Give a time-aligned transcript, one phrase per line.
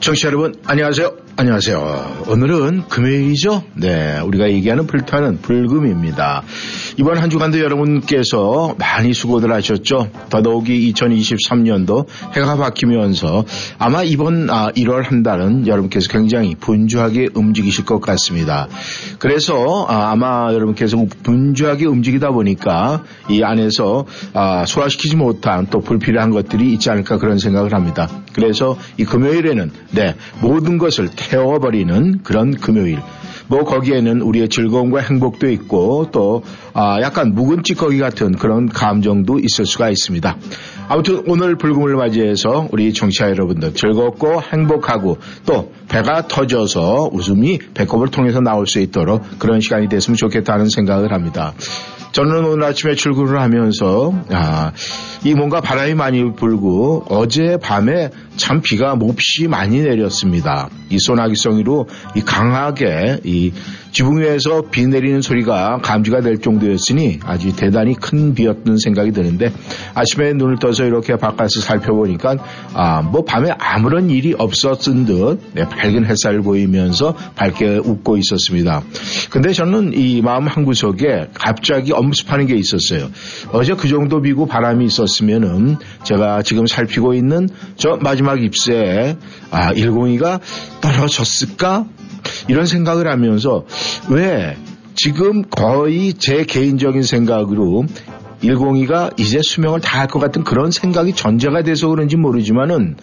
[0.00, 1.16] 청취자 여러분, 안녕하세요.
[1.36, 2.24] 안녕하세요.
[2.26, 3.62] 오늘은 금요일이죠?
[3.74, 6.42] 네, 우리가 얘기하는 불타는 불금입니다.
[6.98, 10.10] 이번 한 주간도 여러분께서 많이 수고들 하셨죠?
[10.28, 13.44] 더더욱이 2023년도 해가 바뀌면서
[13.78, 18.68] 아마 이번 아, 1월 한 달은 여러분께서 굉장히 분주하게 움직이실 것 같습니다.
[19.18, 24.04] 그래서 아, 마 여러분께서 분주하게 움직이다 보니까 이 안에서
[24.34, 28.08] 아, 소화시키지 못한 또 불필요한 것들이 있지 않을까 그런 생각을 합니다.
[28.34, 33.00] 그래서 이 금요일에는 네, 모든 것을 태워버리는 그런 금요일.
[33.48, 36.42] 뭐 거기에는 우리의 즐거움과 행복도 있고 또
[36.74, 40.36] 아, 약간 묵은 찌꺼기 같은 그런 감정도 있을 수가 있습니다.
[40.88, 48.40] 아무튼 오늘 불금을 맞이해서 우리 청취자 여러분들 즐겁고 행복하고 또 배가 터져서 웃음이 배꼽을 통해서
[48.40, 51.54] 나올 수 있도록 그런 시간이 됐으면 좋겠다는 생각을 합니다.
[52.12, 54.72] 저는 오늘 아침에 출근을 하면서 아,
[55.24, 60.68] 이 뭔가 바람이 많이 불고 어제 밤에 참 비가 몹시 많이 내렸습니다.
[60.90, 63.52] 이 소나기성으로 이 강하게 이
[63.92, 69.52] 지붕 위에서 비 내리는 소리가 감지가 될 정도였으니 아주 대단히 큰 비였던 생각이 드는데
[69.94, 72.36] 아침에 눈을 떠서 이렇게 바깥을 살펴보니까
[72.74, 78.82] 아 뭐 밤에 아무런 일이 없었던 듯 네, 밝은 햇살을 보이면서 밝게 웃고 있었습니다.
[79.30, 83.08] 근데 저는 이 마음 한구석에 갑자기 엄습하는 게 있었어요.
[83.52, 89.16] 어제 그 정도 비고 바람이 있었으면은 제가 지금 살피고 있는 저 마지막 잎새에
[89.50, 90.40] 아 102가
[90.80, 91.86] 떨어졌을까?
[92.48, 93.64] 이런 생각을 하면서
[94.08, 94.56] 왜
[94.94, 97.84] 지금 거의 제 개인적인 생각으로
[98.42, 102.96] 102가 이제 수명을 다할 것 같은 그런 생각이 전제가 돼서 그런지 모르지만은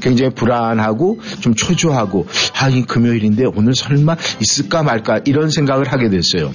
[0.00, 2.26] 굉장히 불안하고 좀 초조하고
[2.60, 6.52] 아, 이 금요일인데 오늘 설마 있을까 말까 이런 생각을 하게 됐어요.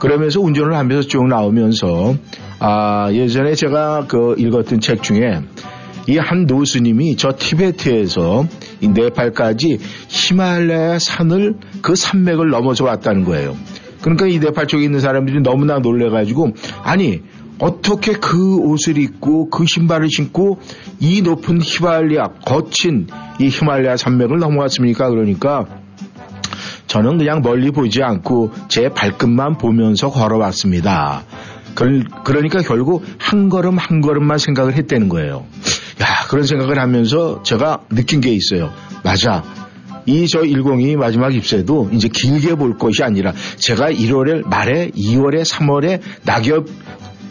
[0.00, 2.16] 그러면서 운전을 하면서 쭉 나오면서
[2.58, 5.40] 아, 예전에 제가 그 읽었던 책 중에
[6.06, 8.46] 이 한 노스님이 저 티베트에서
[8.80, 9.78] 이 네팔까지
[10.08, 13.56] 히말라야 산을 그 산맥을 넘어서 왔다는 거예요.
[14.00, 16.52] 그러니까 이 네팔 쪽에 있는 사람들이 너무나 놀래가지고
[16.82, 17.22] 아니
[17.58, 20.58] 어떻게 그 옷을 입고 그 신발을 신고
[20.98, 23.06] 이 높은 히말리아 거친
[23.38, 25.10] 이 히말라야 산맥을 넘어왔습니까?
[25.10, 25.66] 그러니까
[26.86, 31.22] 저는 그냥 멀리 보지 않고 제 발끝만 보면서 걸어왔습니다.
[31.74, 35.44] 그러니까 결국 한 걸음 한 걸음만 생각을 했다는 거예요.
[36.00, 38.72] 야, 그런 생각을 하면서 제가 느낀 게 있어요.
[39.04, 39.42] 맞아.
[40.06, 46.00] 이 저 10이 마지막 입세도 이제 길게 볼 것이 아니라 제가 1월에 말에 2월에 3월에
[46.24, 46.66] 낙엽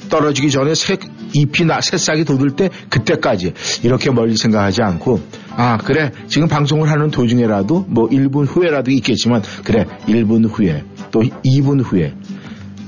[0.09, 0.97] 떨어지기 전에 새
[1.33, 3.53] 잎이 나, 새싹이 돋을 때 그때까지
[3.83, 5.19] 이렇게 멀리 생각하지 않고
[5.55, 11.83] 아 그래 지금 방송을 하는 도중에라도 뭐 1분 후에라도 있겠지만 그래 1분 후에 또 2분
[11.83, 12.13] 후에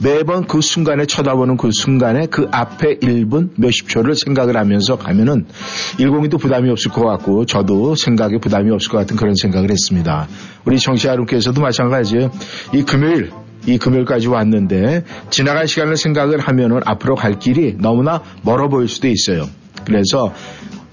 [0.03, 5.45] 매번 그 순간에 쳐다보는 그 순간에 그 앞에 1분 몇십 초를 생각을 하면서 가면은
[5.97, 10.27] 102도 부담이 없을 것 같고 저도 생각에 부담이 없을 것 같은 그런 생각을 했습니다.
[10.65, 12.31] 우리 정치 여러분께서도 마찬가지예요.
[12.73, 13.31] 이 금요일
[13.67, 19.45] 이 금요일까지 왔는데 지나간 시간을 생각을 하면은 앞으로 갈 길이 너무나 멀어 보일 수도 있어요.
[19.85, 20.33] 그래서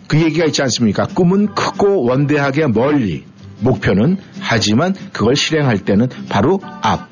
[0.07, 1.07] 그 얘기가 있지 않습니까?
[1.07, 3.25] 꿈은 크고 원대하게 멀리
[3.61, 7.08] 목표는 하지만 그걸 실행할 때는 바로 앞 아,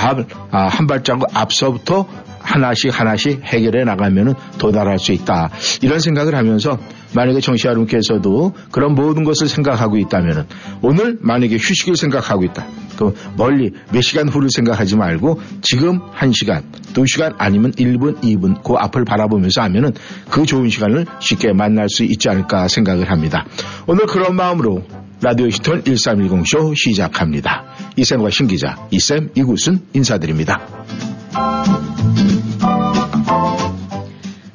[0.00, 2.06] 한 발자국 앞서부터
[2.38, 5.50] 하나씩 하나씩 해결해 나가면 도달할 수 있다.
[5.82, 6.78] 이런 생각을 하면서
[7.14, 10.46] 만약에 정시 여러분께서도 그런 모든 것을 생각하고 있다면
[10.80, 12.66] 오늘 만약에 휴식을 생각하고 있다.
[12.96, 16.62] 그 멀리 몇 시간 후를 생각하지 말고 지금 한 시간,
[16.92, 19.92] 두 시간 아니면 1분, 2분 그 앞을 바라보면서 하면은
[20.28, 23.46] 그 좋은 시간을 쉽게 만날 수 있지 않을까 생각을 합니다.
[23.86, 24.82] 오늘 그런 마음으로
[25.22, 27.66] 라디오 히턴 1310쇼 시작합니다.
[27.96, 30.66] 이쌤과 신기자, 이쌤, 이구순 인사드립니다.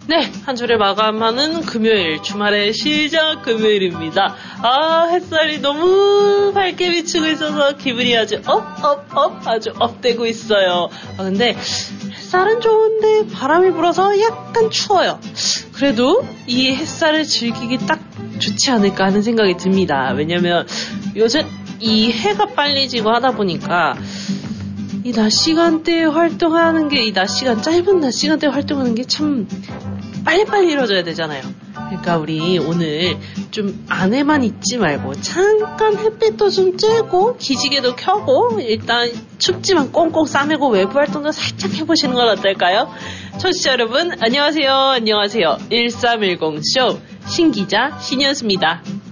[0.07, 4.35] 네, 한 주를 마감하는 금요일, 주말의 시작 금요일입니다.
[4.63, 10.89] 아, 햇살이 너무 밝게 비추고 있어서 기분이 아주 up, up, up, 아주 up되고 있어요.
[11.18, 11.56] 아, 근데
[12.25, 15.19] 햇살은 좋은데 바람이 불어서 약간 추워요.
[15.74, 18.00] 그래도 이 햇살을 즐기기 딱
[18.39, 20.12] 좋지 않을까 하는 생각이 듭니다.
[20.18, 20.66] 왜냐면
[21.16, 21.45] 요새
[21.80, 23.95] 이 해가 빨리 지고 하다 보니까
[25.04, 29.48] 이 낮 시간대에 활동하는 게 이 낮 시간 짧은 낮 시간대에 활동하는 게 참
[30.25, 31.44] 빨리빨리 이루어져야 되잖아요.
[31.75, 33.18] 그러니까 우리 오늘
[33.51, 40.98] 좀 안에만 있지 말고 잠깐 햇빛도 좀 쬐고 기지개도 켜고 일단 춥지만 꽁꽁 싸매고 외부
[40.98, 42.89] 활동도 살짝 해보시는 건 어떨까요?
[43.38, 49.05] 청취자 여러분 안녕하세요 안녕하세요 1310쇼 신기자 신이었습니다.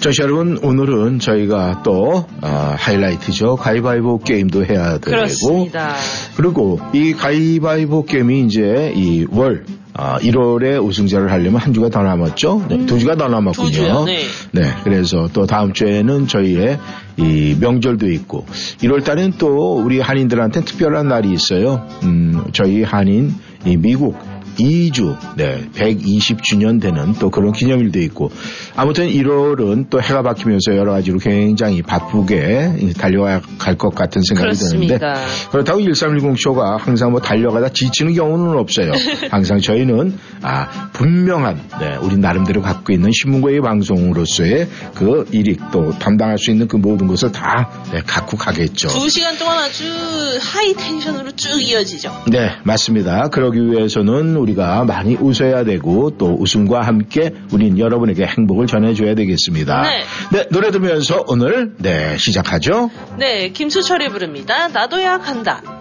[0.00, 5.94] 저시 여러분 오늘은 저희가 또 어, 하이라이트죠 가위바위보 게임도 해야 되고 그렇습니다.
[6.36, 9.64] 그리고 이 가위바위보 게임이 이제 이월
[9.94, 12.66] 아, 1월에 우승자를 하려면 한 주가 더 남았죠.
[12.68, 13.66] 네, 두 주가 더 남았군요.
[13.66, 14.04] 두 주요,
[14.52, 14.62] 네.
[14.84, 16.78] 그래서 또 다음 주에는 저희의
[17.16, 18.46] 이 명절도 있고
[18.82, 21.84] 1월 달엔 또 우리 한인들한테 특별한 날이 있어요.
[22.04, 23.34] 음, 저희 한인
[23.66, 24.16] 이 미국
[24.58, 28.30] 2주, 네, 120주년 되는 또 그런 기념일도 있고
[28.76, 33.40] 아무튼 1월은 또 해가 바뀌면서 여러 가지로 굉장히 바쁘게 달려갈
[33.76, 34.98] 것 같은 생각이 그렇습니다.
[34.98, 35.20] 드는데
[35.50, 38.92] 그렇다고 1310쇼가 항상 뭐 달려가다 지치는 경우는 없어요.
[39.30, 46.38] 항상 저희는 아 분명한 네, 우리 나름대로 갖고 있는 신문고의 방송으로서의 그 일익 또 담당할
[46.38, 48.88] 수 있는 그 모든 것을 다 네, 갖고 가겠죠.
[48.88, 49.84] 두 시간 동안 아주
[50.40, 52.24] 하이 텐션으로 쭉 이어지죠.
[52.30, 53.28] 네, 맞습니다.
[53.28, 59.82] 그러기 위해서는 우리 가 많이 웃어야 되고 또 웃음과 함께 우린 여러분에게 행복을 전해줘야 되겠습니다.
[59.82, 60.04] 네.
[60.32, 62.90] 네, 노래 들으면서 오늘 네 시작하죠.
[63.18, 64.68] 네, 김수철이 부릅니다.
[64.68, 65.77] 나도야 간다.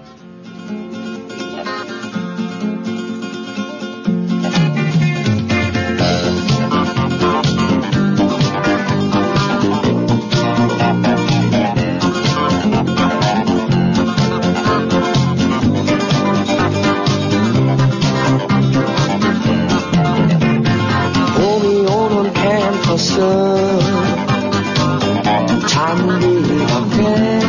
[22.98, 23.22] 캠퍼스
[25.68, 27.40] 잔디 앞에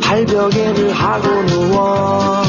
[0.00, 2.42] 발베개를 하고 누워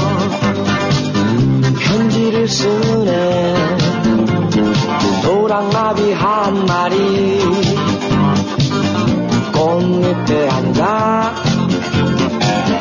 [1.79, 3.55] 편지를 쓰네.
[5.23, 7.39] 노랑나비 한 마리
[9.51, 11.33] 꽃잎에 앉아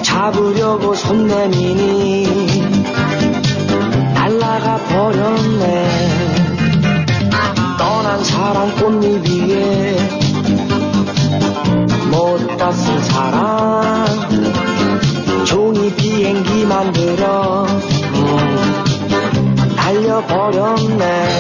[0.03, 2.63] 잡으려고 손 내미니
[4.15, 5.92] 날라가 버렸네
[8.53, 9.97] 사랑 꽃잎 위에
[12.11, 14.05] 못다 쓴 사랑.
[15.47, 18.85] 종이 비행기 만들어 음,
[19.75, 21.32] 달려버렸네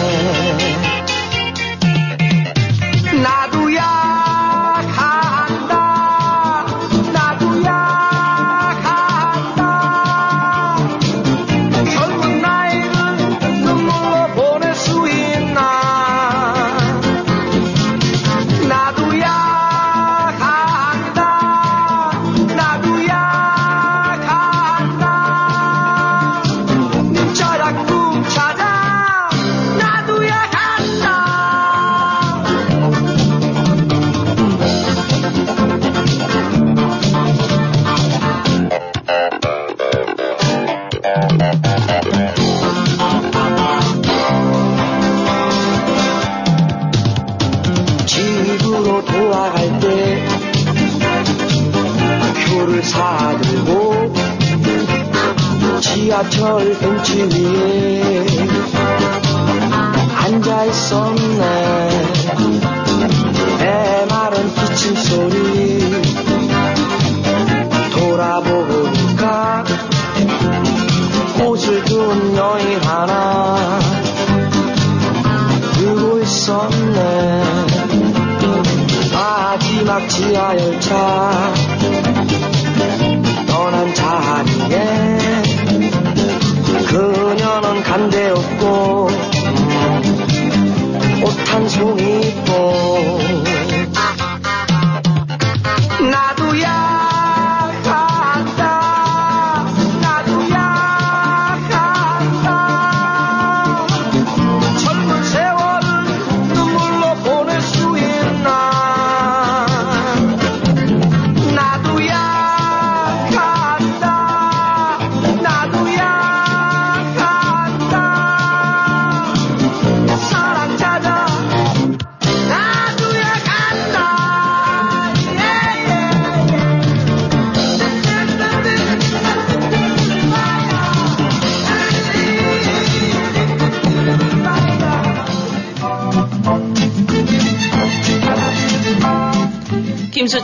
[56.43, 57.72] 지하철 벤치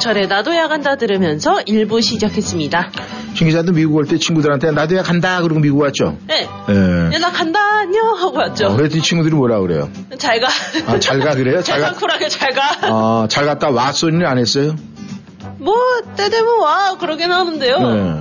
[0.08, 2.90] 김수철의 나도야 간다 들으면서 1부 시작했습니다.
[3.34, 6.16] 신 기자도 미국 올 때 친구들한테 나도야 간다 그러고 미국 왔죠.
[6.26, 6.48] 네.
[6.70, 7.14] 예.
[7.14, 8.14] 야, 나 간다, 안녕!
[8.16, 8.66] 하고 왔죠.
[8.68, 9.90] 어, 그랬더니 친구들이 뭐라 그래요?
[10.18, 10.48] 잘 가.
[10.86, 11.62] 아, 잘 가 그래요?
[11.62, 11.92] 잘 가.
[11.92, 12.62] 쿨하게 잘 가.
[12.82, 14.74] 아, 잘 갔다 와 소리는 안 했어요?
[15.58, 15.74] 뭐,
[16.16, 16.96] 때 되면 와.
[16.98, 17.78] 그러긴 하는데요.
[17.78, 18.17] 네.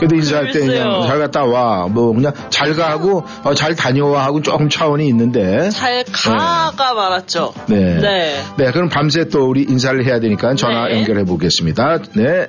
[0.00, 1.02] 그래도 인사할 때 그냥.
[1.06, 1.86] 잘 갔다 와.
[1.86, 5.68] 뭐 그냥 잘 가고 어, 잘 다녀와 하고 조금 차원이 있는데.
[5.68, 7.52] 잘 가가 많았죠.
[7.68, 8.00] 네.
[8.00, 8.42] 네.
[8.56, 10.96] 네, 그럼 밤새 또 우리 인사를 해야 되니까 전화 네.
[10.96, 11.98] 연결해 보겠습니다.
[12.16, 12.46] 네.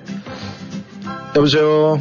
[1.36, 2.00] 여보세요.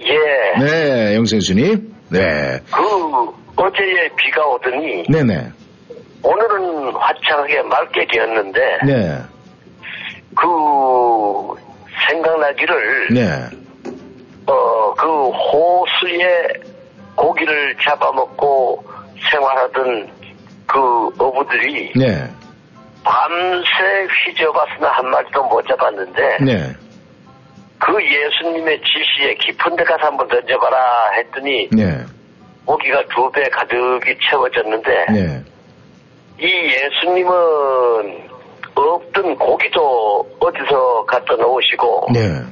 [0.00, 0.64] 예.
[0.64, 1.92] 네, 영생수님.
[2.10, 2.60] 네.
[2.70, 2.82] 그
[3.56, 5.50] 어제에 비가 오더니 네네.
[6.22, 9.18] 오늘은 화창하게 맑게 되었는데 네.
[10.36, 10.46] 그
[12.08, 13.67] 생각나기를 네.
[14.48, 16.48] 어 그 호수에
[17.14, 18.84] 고기를 잡아먹고
[19.30, 20.10] 생활하던
[20.66, 22.28] 그 어부들이 네.
[23.04, 26.72] 밤새 휘저봤으나 한 마리도 못 잡았는데 네.
[27.78, 32.04] 그 예수님의 지시에 깊은 데 가서 한번 던져봐라 했더니 네.
[32.64, 35.42] 고기가 두 배 가득이 채워졌는데 네.
[36.40, 38.28] 이 예수님은
[38.74, 42.42] 없던 고기도 어디서 갖다 놓으시고 네.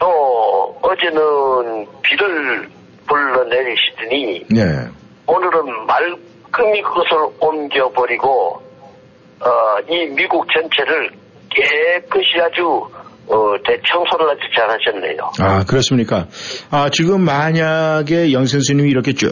[0.00, 2.68] 또 어제는 비를
[3.06, 4.88] 불러내리시더니 네.
[5.26, 8.62] 오늘은 말끔히 그것을 옮겨버리고
[9.40, 11.10] 어, 이 미국 전체를
[11.50, 12.88] 깨끗이 아주
[13.28, 15.30] 어, 대청소를 아주 잘 하셨네요.
[15.38, 16.26] 아, 그렇습니까?
[16.70, 19.30] 아, 지금 만약에 영생수님이 이렇게 쭉,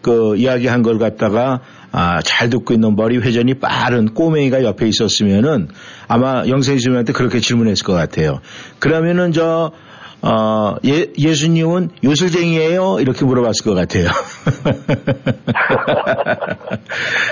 [0.00, 1.60] 그, 이야기한 걸 갖다가,
[1.92, 5.68] 아, 잘 듣고 있는 머리 회전이 빠른 꼬맹이가 옆에 있었으면은
[6.08, 8.40] 아마 영생수님한테 그렇게 질문했을 것 같아요.
[8.78, 9.72] 그러면은 저,
[10.20, 12.98] 어, 예, 예수님은 요술쟁이에요?
[13.00, 14.08] 이렇게 물어봤을 것 같아요.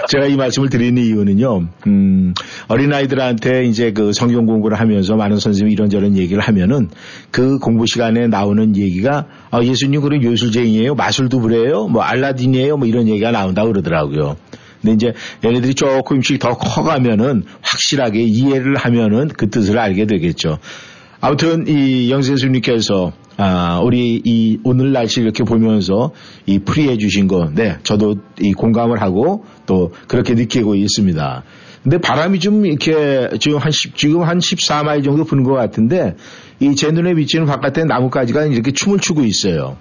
[0.08, 2.32] 제가 이 말씀을 드리는 이유는요, 음,
[2.68, 6.88] 어린아이들한테 이제 그 성경 공부를 하면서 많은 선생님이 이런저런 얘기를 하면은
[7.32, 10.94] 그 공부 시간에 나오는 얘기가 아, 예수님 그럼 요술쟁이에요?
[10.94, 11.88] 마술도 부려요?
[11.88, 12.76] 뭐 알라딘이에요?
[12.76, 14.36] 뭐 이런 얘기가 나온다고 그러더라고요.
[14.80, 15.12] 근데 이제
[15.44, 20.58] 얘네들이 조금씩 더 커가면은 확실하게 이해를 하면은 그 뜻을 알게 되겠죠.
[21.26, 26.12] 아무튼 이 영세수님께서 아, 우리 이 오늘 날씨 이렇게 보면서
[26.46, 31.42] 이 풀이해 주신 거, 네, 저도 이 공감을 하고 또 그렇게 느끼고 있습니다.
[31.82, 36.14] 근데 바람이 좀 이렇게 지금 한 10, 지금 한 14마일 정도 부는 것 같은데
[36.60, 39.76] 이 제 눈에 비치는 바깥에 나뭇가지가 이렇게 춤을 추고 있어요.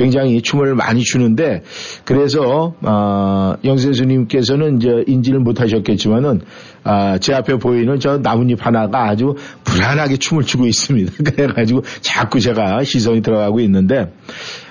[0.00, 1.62] 굉장히 춤을 많이 추는데
[2.06, 6.40] 그래서 아, 영세수님께서는 이제 인지를 못하셨겠지만은
[6.84, 11.12] 아, 제 앞에 보이는 저 나뭇잎 하나가 아주 불안하게 춤을 추고 있습니다.
[11.36, 14.10] 그래가지고 자꾸 제가 시선이 들어가고 있는데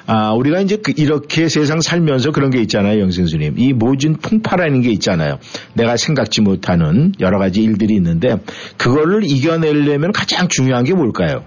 [0.07, 3.59] 아, 우리가 이제 그 이렇게 세상 살면서 그런 게 있잖아요, 영생수님.
[3.59, 5.37] 이 모진 풍파라는 게 있잖아요.
[5.75, 8.37] 내가 생각지 못하는 여러 가지 일들이 있는데
[8.77, 11.43] 그거를 이겨내려면 가장 중요한 게 뭘까요?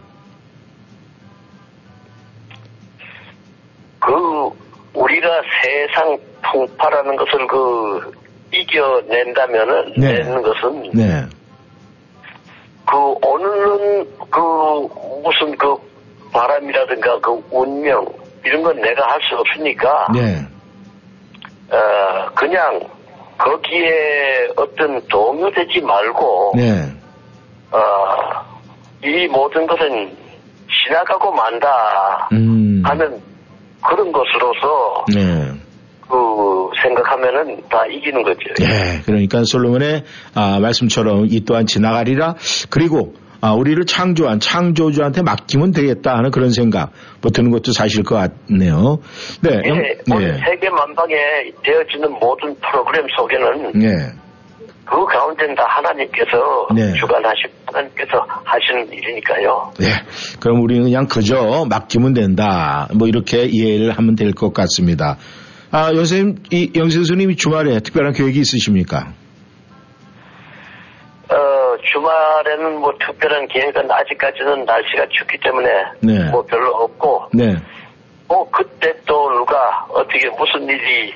[5.63, 8.13] 세상 풍파라는 것을 그
[8.53, 10.13] 이겨낸다면은 네.
[10.13, 11.25] 내는 것은 네.
[12.87, 14.41] 그 오늘은 그
[15.23, 15.75] 무슨 그
[16.33, 18.07] 바람이라든가 그 운명
[18.45, 20.47] 이런 건 내가 할 수 없으니까 네.
[21.71, 22.81] 어 그냥
[23.39, 26.85] 거기에 어떤 동요되지 말고 네.
[27.71, 30.15] 어이 모든 것은
[30.85, 32.83] 지나가고 만다 음.
[32.85, 33.21] 하는
[33.89, 35.53] 그런 것으로서 네.
[36.09, 38.41] 그 생각하면은 다 이기는 거죠.
[38.61, 42.35] 예, 그러니까 솔로몬의 아, 말씀처럼 이 또한 지나가리라.
[42.71, 48.15] 그리고 아, 우리를 창조한 창조주한테 맡기면 되겠다 하는 그런 생각 뭐 드는 것도 사실 것
[48.15, 48.99] 같네요.
[49.43, 51.15] 네, 영- 예, 오늘 세계 만방에
[51.65, 53.89] 되어지는 모든 프로그램 속에는 네,
[54.85, 56.93] 그 가운데는 다 하나님께서 네.
[56.95, 59.73] 주관하시고 하나님께서 하시는 일이니까요.
[59.79, 59.87] 네.
[60.41, 62.89] 그럼 우리는 그냥 그저 맡기면 된다.
[62.95, 65.17] 뭐 이렇게 이해를 하면 될 것 같습니다.
[65.71, 69.13] 아, 선생님, 이 영생수님이 주말에 특별한 계획이 있으십니까?
[71.31, 75.69] 어, 주말에는 뭐 특별한 계획은 아직까지는 날씨가 춥기 때문에
[76.01, 76.31] 네.
[76.31, 77.57] 뭐 별로 없고 네,
[78.29, 81.15] 뭐 그때 또 누가 어떻게 무슨 일이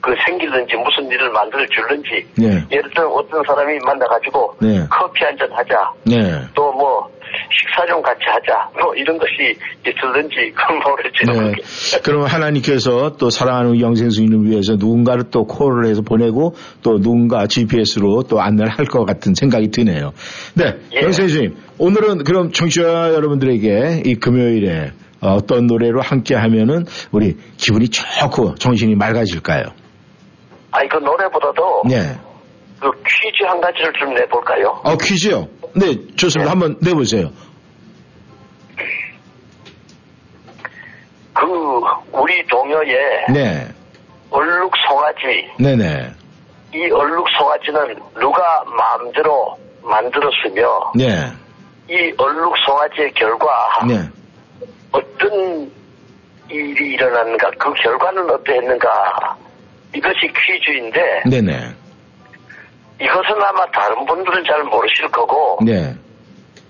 [0.00, 2.64] 그 생기든지 무슨 일을 만들어 줄는지 네.
[2.70, 4.86] 예를 들어 어떤 사람이 만나가지고 네.
[4.90, 6.40] 커피 한 잔 하자 네.
[6.54, 7.08] 또뭐
[7.52, 11.52] 식사 좀 같이 하자 뭐 이런 것이 있을는지 그건 모르지요.
[11.52, 12.00] 네.
[12.02, 18.40] 그럼 하나님께서 또 사랑하는 영생수님을 위해서 누군가를 또 콜을 해서 보내고 또 누군가 GPS로 또
[18.40, 20.12] 안내를 할 것 같은 생각이 드네요.
[20.54, 20.74] 네.
[20.94, 21.02] 예.
[21.02, 28.94] 영생수님, 오늘은 그럼 청취자 여러분들에게 이 금요일에 어떤 노래로 함께 하면은 우리 기분이 좋고 정신이
[28.94, 29.64] 맑아질까요?
[30.70, 32.16] 아니 그 노래보다도 네.
[32.80, 34.80] 그 퀴즈 한 가지를 좀 내볼까요?
[34.84, 35.48] 어, 퀴즈요?
[35.74, 36.44] 네, 좋습니다.
[36.44, 36.48] 네.
[36.50, 37.30] 한번 내보세요.
[41.34, 41.46] 그
[42.12, 43.68] 우리 동요에 네,
[44.30, 46.10] 얼룩 송아지 네네,
[46.74, 51.32] 이 얼룩 송아지는 누가 마음대로 만들었으며 네,
[51.88, 53.46] 이 얼룩 송아지의 결과
[53.86, 54.08] 네,
[54.92, 55.70] 어떤
[56.50, 59.36] 일이 일어났는가 그 결과는 어떠했는가.
[59.94, 61.52] 이것이 퀴즈인데 네네,
[63.00, 65.94] 이것은 아마 다른 분들은 잘 모르실 거고 네,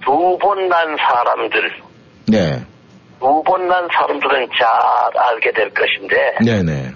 [0.05, 1.83] 두 번 난 사람들
[2.29, 2.65] 네,
[3.19, 4.69] 두 번 난 사람들은 잘
[5.21, 6.93] 알게 될 것인데 네네,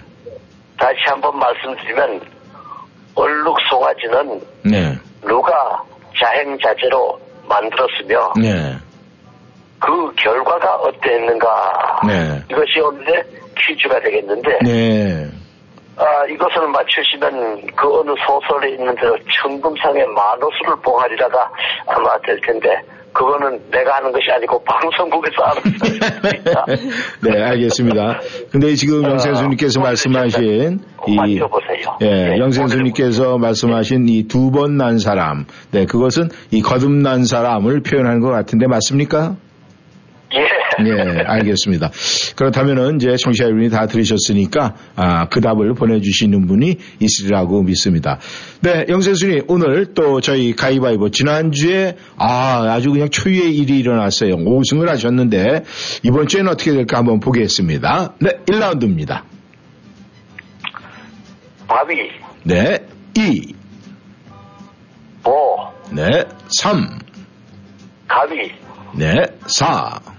[0.79, 2.21] 다시 한번 말씀드리면
[3.15, 5.83] 얼룩 송아지는 네, 누가
[6.17, 8.77] 자행자재로 만들었으며 네,
[9.85, 12.41] 그 결과가 어땠는가 네.
[12.49, 13.23] 이것이 오늘의
[13.57, 15.27] 퀴즈가 되겠는데 네.
[15.97, 21.51] 아, 이것을 맞추시면 그 어느 소설에 있는 대로 천금상의 만호수를 봉하리라가
[21.87, 22.81] 아마 될 텐데
[23.13, 26.65] 그거는 내가 하는 것이 아니고 방송국에서 알았습니다.
[27.21, 28.19] 네, 알겠습니다.
[28.51, 31.97] 근데 지금 아, 영생수님께서 오늘 말씀하신 이 맞춰보세요.
[32.01, 38.19] 예, 네, 영생수님께서 말씀하신 이 두 번 난 사람, 네, 그것은 이 거듭난 사람을 표현하는
[38.21, 39.35] 것 같은데 맞습니까?
[40.33, 40.63] 예.
[40.85, 41.91] 예, 알겠습니다.
[42.35, 48.19] 그렇다면은 이제 청취자 여러분이 다 들으셨으니까 아, 그 답을 보내주시는 분이 있으리라고 믿습니다.
[48.61, 54.37] 네, 영생수님 오늘 또 저희 가위바위보 지난주에 아 아주 그냥 초유의 일이 일어났어요.
[54.37, 55.63] 5승을 하셨는데
[56.03, 58.15] 이번 주에는 어떻게 될까 한번 보겠습니다.
[58.19, 59.21] 네, 1라운드입니다.
[61.67, 62.09] 바위,
[62.43, 62.77] 네,
[63.15, 63.53] 2,
[65.23, 65.31] 보,
[65.91, 66.99] 네, 3,
[68.07, 68.51] 가위,
[68.95, 70.12] 네, 4,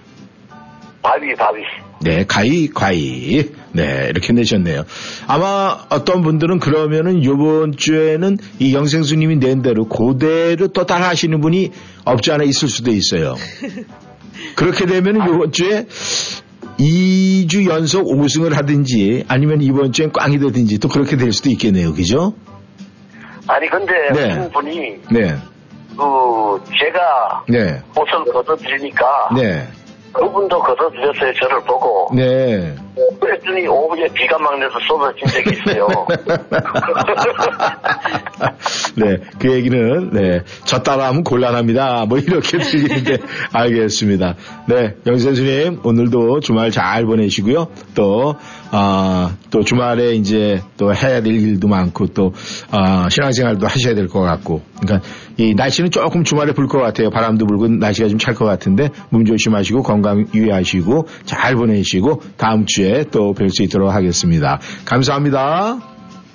[1.05, 1.63] 바위, 바위.
[2.01, 3.53] 네, 가위, 가위.
[3.73, 4.85] 네, 이렇게 내셨네요.
[5.29, 11.73] 아마 어떤 분들은 그러면은 요번 주에는 이 영생수님이 낸 대로 그대로 또 따라 하시는 분이
[12.07, 13.35] 없지 않아 있을 수도 있어요.
[14.57, 15.87] 그렇게 되면은 요번 주에
[16.79, 21.93] 2주 연속 5승을 하든지 아니면 이번 주엔 꽝이 되든지 또 그렇게 될 수도 있겠네요.
[21.93, 22.33] 그죠?
[23.47, 24.31] 아니 근데 네.
[24.31, 25.37] 한 분이 네,
[25.97, 29.69] 그 제가 네, 옷을 걷어드리니까 네,
[30.15, 32.75] 그분도 걷어드렸어요 저를 보고 네.
[33.21, 35.89] 그랬더니 오후에 비가 막 내서 쏟아진 적이 있어요
[38.97, 42.07] 네, 그 얘기는, 네, 저 따라하면 곤란합니다.
[42.09, 43.19] 뭐 이렇게 들리는데,
[43.53, 44.35] 알겠습니다.
[44.69, 47.69] 네, 영 선수님, 오늘도 주말 잘 보내시고요.
[47.95, 48.37] 또,
[48.71, 52.33] 아, 또 주말에 이제 또 해야 될 일도 많고, 또,
[52.71, 54.63] 아, 신앙생활도 하셔야 될 것 같고.
[54.81, 57.11] 그러니까, 이 날씨는 조금 주말에 불 것 같아요.
[57.11, 62.84] 바람도 불고 날씨가 좀 찰 것 같은데, 몸 조심하시고, 건강 유의하시고, 잘 보내시고, 다음 주에
[63.11, 64.59] 또 뵐 수 있도록 하겠습니다.
[64.85, 65.79] 감사합니다.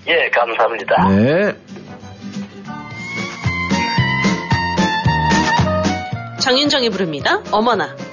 [0.08, 1.54] 예 감사합니다 네.
[6.40, 7.42] 장윤정이 부릅니다.
[7.52, 7.96] 어머나.
[7.96, 8.09] 어머나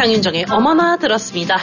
[0.00, 1.58] 장윤정의 어머나 들었습니다.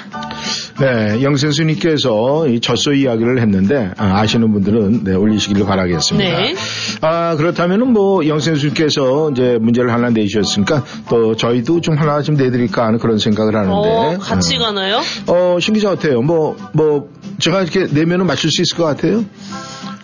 [0.80, 6.38] 네, 영생수님께서 이 젖소 이야기를 했는데 아, 시는 분들은 네, 올리시기를 바라겠습니다.
[6.38, 6.56] 네.
[7.02, 13.00] 아 그렇다면은 뭐 영생수님께서 이제 문제를 하나 내주셨으니까 또 저희도 좀 하나 좀 내드릴까 하는
[13.00, 13.74] 그런 생각을 하는데.
[13.74, 14.62] 어, 같이 음.
[14.62, 15.02] 가나요?
[15.26, 16.22] 어, 신 기자 어때요?
[16.22, 19.26] 뭐, 뭐, 제가 이렇게 내면은 맞출 수 있을 것 같아요?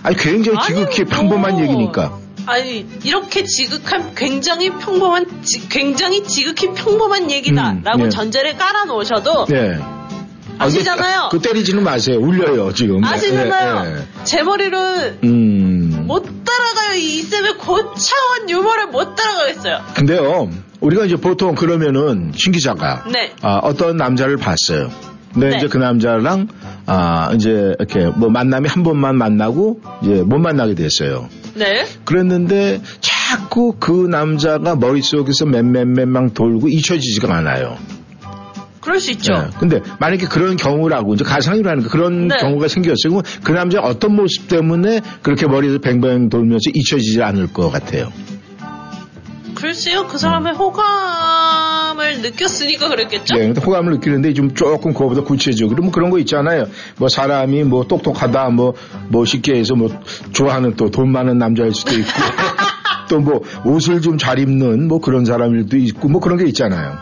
[0.02, 1.62] 아니, 굉장히 지극히 아니요, 평범한 뭐.
[1.62, 2.23] 얘기니까.
[2.46, 8.10] 아니 이렇게 지극한 굉장히 평범한 지- 굉장히 지극히 평범한 얘기다라고 음, 예.
[8.10, 9.80] 전제를 깔아 놓으셔도 예.
[10.60, 11.30] 아, 아시잖아요.
[11.32, 12.18] 그 때리지는 마세요.
[12.20, 13.04] 울려요, 지금.
[13.04, 13.86] 아시잖아요.
[13.86, 14.24] 예, 예.
[14.24, 16.04] 제 머리는 음.
[16.06, 16.96] 못 따라가요.
[17.00, 19.80] 이 쌤의 고차원 유머를 못 따라가겠어요.
[19.96, 20.50] 근데요,
[20.82, 23.34] 우리가 이제 보통 그러면은 신 기자가 네.
[23.42, 24.92] 아, 어떤 남자를 봤어요.
[25.34, 25.58] 근데 네.
[25.58, 26.48] 이제 그 남자랑
[26.86, 31.28] 아, 이제 이렇게 뭐 만남이 한 번만 만나고 이제 못 만나게 됐어요.
[31.56, 31.86] 네.
[32.06, 37.78] 그랬는데 자꾸 그 남자가 머릿속에서 맴맴맴망 돌고 잊혀지지가 않아요.
[38.82, 39.34] 그럴 수 있죠.
[39.34, 39.50] 네.
[39.60, 42.36] 근데 만약에 그런 경우라고 이제 가상이라는 그런 네.
[42.38, 43.13] 경우가 생겼어요.
[43.13, 48.12] 그럼 그 남자 어떤 모습 때문에 그렇게 머리에서 뱅뱅 돌면서 잊혀지지 않을 것 같아요.
[49.56, 50.84] 글쎄요, 그 사람의 호감
[52.00, 53.36] 을 느꼈으니까 그랬겠죠?
[53.36, 56.66] 네, 근데 호감을 느끼는데 좀 조금 그거보다 구체적으로 뭐 그런 거 있잖아요.
[56.98, 58.74] 뭐 사람이 뭐 똑똑하다, 뭐,
[59.10, 59.90] 뭐 쉽게 해서 뭐
[60.32, 62.10] 좋아하는 또 돈 많은 남자일 수도 있고
[63.10, 66.98] 또 뭐 옷을 좀 잘 입는 뭐 그런 사람일도 있고 뭐 그런 게 있잖아요.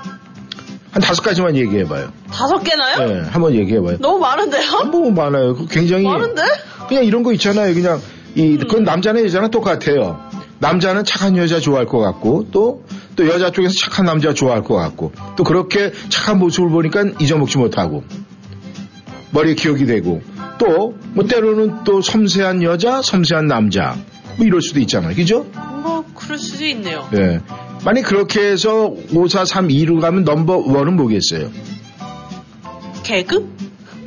[0.91, 2.11] 한 다섯 가지만 얘기해봐요.
[2.29, 3.07] 다섯 개나요?
[3.07, 3.97] 네, 한번 얘기해봐요.
[3.99, 4.71] 너무 많은데요?
[4.91, 5.55] 너무 많아요.
[5.55, 6.41] 그 굉장히 많은데?
[6.89, 7.73] 그냥 이런 거 있잖아요.
[7.73, 8.01] 그냥
[8.35, 10.19] 이 그건 남자나 여자나 똑같아요.
[10.59, 12.83] 남자는 착한 여자 좋아할 것 같고 또
[13.21, 18.03] 또 여자 쪽에서 착한 남자 좋아할 것 같고 또 그렇게 착한 모습을 보니까 잊어먹지 못하고
[19.31, 20.21] 머리에 기억이 되고
[20.57, 23.97] 또 뭐 때로는 또 섬세한 여자, 섬세한 남자
[24.37, 25.13] 뭐 이럴 수도 있잖아요.
[25.15, 25.45] 그죠?
[25.83, 27.07] 뭐, 그럴 수도 있네요.
[27.13, 27.41] 예.
[27.83, 31.51] 만약 그렇게 해서 5, 4, 3, 2로 가면 넘버 원은 뭐겠어요?
[33.03, 33.49] 개그?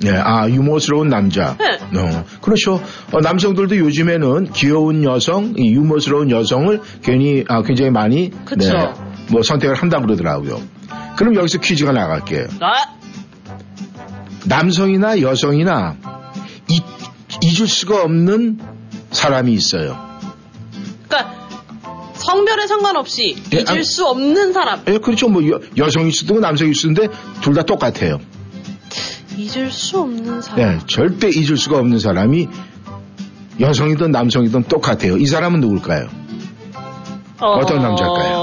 [0.04, 1.56] 네, 아, 유머스러운 남자.
[1.58, 1.98] 네.
[1.98, 2.80] 어, 그렇죠.
[3.12, 8.94] 어, 남성들도 요즘에는 귀여운 여성, 이 유머스러운 여성을 괜히, 아, 굉장히 많이, 그쵸.
[9.30, 10.60] 뭐 선택을 한다고 그러더라고요.
[11.16, 12.46] 그럼 여기서 퀴즈가 나갈게요.
[12.60, 12.94] 아,
[14.46, 15.96] 남성이나 여성이나
[16.68, 16.82] 잊,
[17.42, 18.58] 잊을 수가 없는
[19.10, 19.96] 사람이 있어요.
[21.08, 21.34] 그러니까
[22.14, 24.80] 성별에 상관없이 예, 잊을 아- 수 없는 사람.
[24.88, 25.28] 예, 그렇죠.
[25.28, 28.18] 뭐 여, 여성일 수도 있고 남성일 수도 있는데 둘 다 똑같아요.
[29.37, 30.61] 잊을 수 없는 사람.
[30.61, 32.49] 예, 절대 잊을 수가 없는 사람이
[33.61, 35.16] 여성이든 남성이든 똑같아요.
[35.16, 36.09] 이 사람은 누굴까요?
[37.40, 38.37] 어 떤 남자일까요?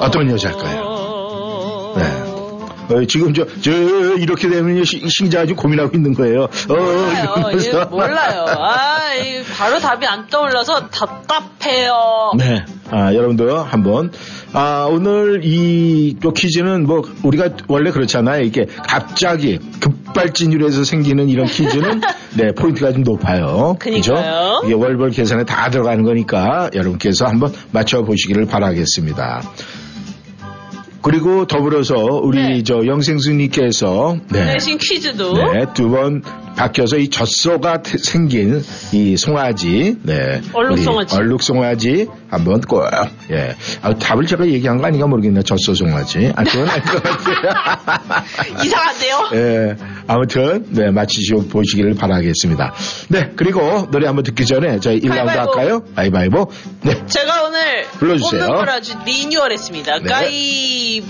[0.00, 1.94] 어떤 여자일까요?
[1.96, 2.20] 네.
[2.94, 6.44] 어, 지금 저, 저, 이렇게 되면 신기자가 좀 고민하고 있는 거예요.
[6.44, 7.34] 어, 몰라요.
[7.62, 8.44] 예, 몰라요.
[8.48, 12.32] 아, 이 바로 답이 안 떠올라서 답답해요.
[12.36, 12.64] 네.
[12.90, 14.10] 아, 여러분도 한번.
[14.52, 18.42] 아, 오늘 이, 또 퀴즈는 뭐, 우리가 원래 그렇잖아요.
[18.42, 22.00] 이게 갑자기 급발진율에서 생기는 이런 퀴즈는,
[22.36, 23.76] 네, 포인트가 좀 높아요.
[23.78, 24.14] 그죠?
[24.64, 29.42] 이게 월별 계산에 다 들어가는 거니까 여러분께서 한번 맞춰 보시기를 바라겠습니다.
[31.02, 32.62] 그리고 더불어서 우리 네.
[32.62, 34.44] 저 영생수님께서 네.
[34.52, 36.22] 내신 퀴즈도 네, 두 번
[36.60, 40.42] 바뀌어서 이 젖소가 태- 생긴 이 송아지, 네.
[40.52, 41.16] 얼룩송아지.
[41.16, 42.84] 얼룩송아지 한번 꼭,
[43.30, 43.56] 예.
[43.80, 46.32] 아, 답을 제가 얘기한 거 아닌가 모르겠네, 젖소 송아지.
[46.36, 47.50] 아, 그건 아닌 것 같아요.
[48.64, 49.30] 이상한데요?
[49.40, 49.76] 예.
[50.06, 52.74] 아무튼, 네, 마치시고 보시기를 바라겠습니다.
[53.08, 55.40] 네, 그리고 노래 한번 듣기 전에 저희 1라운드 가위바위보.
[55.52, 55.82] 할까요?
[55.96, 56.50] 가위바위보.
[56.82, 57.06] 네.
[57.06, 58.40] 제가 오늘 불러주세요.
[58.46, 59.98] 뽑는 걸 아주 리뉴얼 했습니다.
[60.00, 60.04] 네.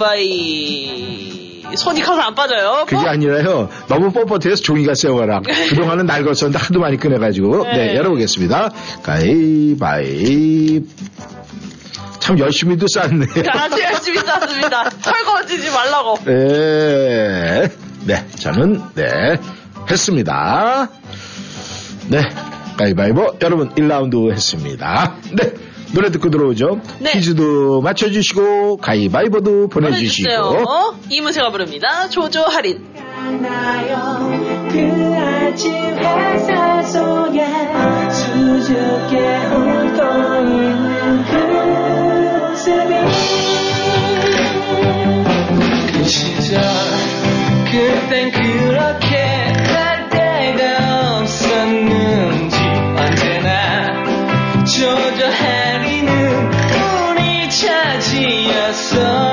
[0.00, 1.39] 가위바위
[1.76, 2.84] 손이 커서 안 빠져요.
[2.86, 3.68] 그게 아니라요.
[3.88, 5.40] 너무 뻣뻣해서 종이가 세워라.
[5.70, 7.64] 그동안은 날것었는데 하도 많이 꺼내가지고.
[7.64, 7.96] 네, 네.
[7.96, 8.70] 열어보겠습니다.
[9.02, 10.82] 가위바위.
[12.18, 13.26] 참 열심히도 쌌네.
[13.48, 14.90] 아주 열심히 쌌습니다.
[14.90, 16.18] 털거지지 말라고.
[16.24, 17.68] 네.
[18.06, 19.36] 네, 저는, 네,
[19.90, 20.88] 했습니다.
[22.08, 22.22] 네,
[22.78, 23.38] 가위바위보.
[23.42, 25.16] 여러분, 1라운드 했습니다.
[25.32, 25.69] 네.
[25.92, 26.80] 노래 듣고 들어오죠.
[27.00, 27.12] 네.
[27.12, 30.28] 퀴즈도 맞춰주시고, 가위바위보도 보내주시고.
[30.28, 30.94] 보내주세요.
[31.08, 32.08] 이문세가 부릅니다.
[32.08, 32.86] 조조 할인.
[34.70, 37.44] 그 아침 햇살 속에
[38.10, 40.02] 수줍게 웃고
[40.46, 41.32] 있는 그
[42.40, 42.94] 모습이
[45.92, 46.60] 그 시절
[47.70, 52.56] 그땐 그렇게 할 데가 없었는지
[52.96, 54.04] 언제나
[54.64, 55.09] 조
[58.90, 59.29] 차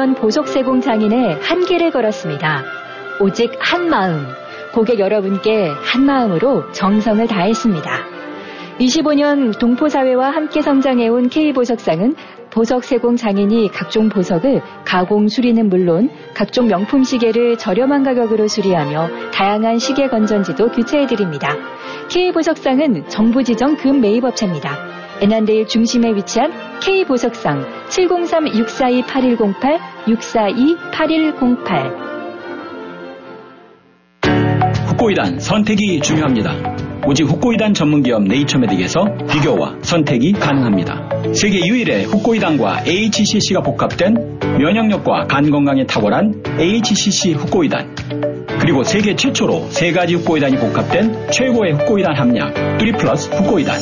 [0.00, 2.64] 35년 보석세공 장인의 한계를 걸었습니다.
[3.20, 4.26] 오직 한 마음,
[4.72, 7.90] 고객 여러분께 한 마음으로 정성을 다했습니다.
[8.78, 12.14] 25년 동포사회와 함께 성장해온 K보석상은
[12.50, 19.78] 보석 세공 장인이 각종 보석을 가공 수리는 물론 각종 명품 시계를 저렴한 가격으로 수리하며 다양한
[19.78, 21.54] 시계 건전지도 교체해드립니다.
[22.08, 24.78] K보석상은 정부 지정 금 매입업체입니다.
[25.20, 32.10] 애난데일 중심에 위치한 K보석상 703-642-8108, 642-8108
[34.86, 36.54] 후코이단 선택이 중요합니다.
[37.06, 41.10] 오직 후코이단 전문기업 네이처메딕에서 비교와 선택이 가능합니다.
[41.32, 47.94] 세계 유일의 후코이단과 HCC가 복합된 면역력과 간 건강에 탁월한 HCC 후코이단
[48.60, 53.80] 그리고 세계 최초로 세 가지 후코이단이 복합된 최고의 후코이단 함량 3 플러스 후코이단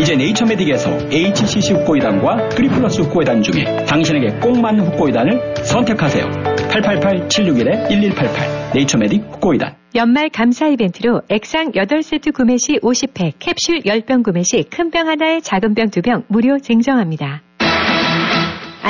[0.00, 6.24] 이제 네이처메딕에서 HCC 후코이단과 3 플러스 후코이단 중에 당신에게 꼭 맞는 후코이단을 선택하세요.
[6.24, 14.62] 888-761-1188 네이처메딕 후코이단 연말 감사 이벤트로 액상 8세트 구매 시 50팩, 캡슐 10병 구매 시
[14.70, 17.42] 큰 병 하나에 작은 병 2병 무료 증정합니다.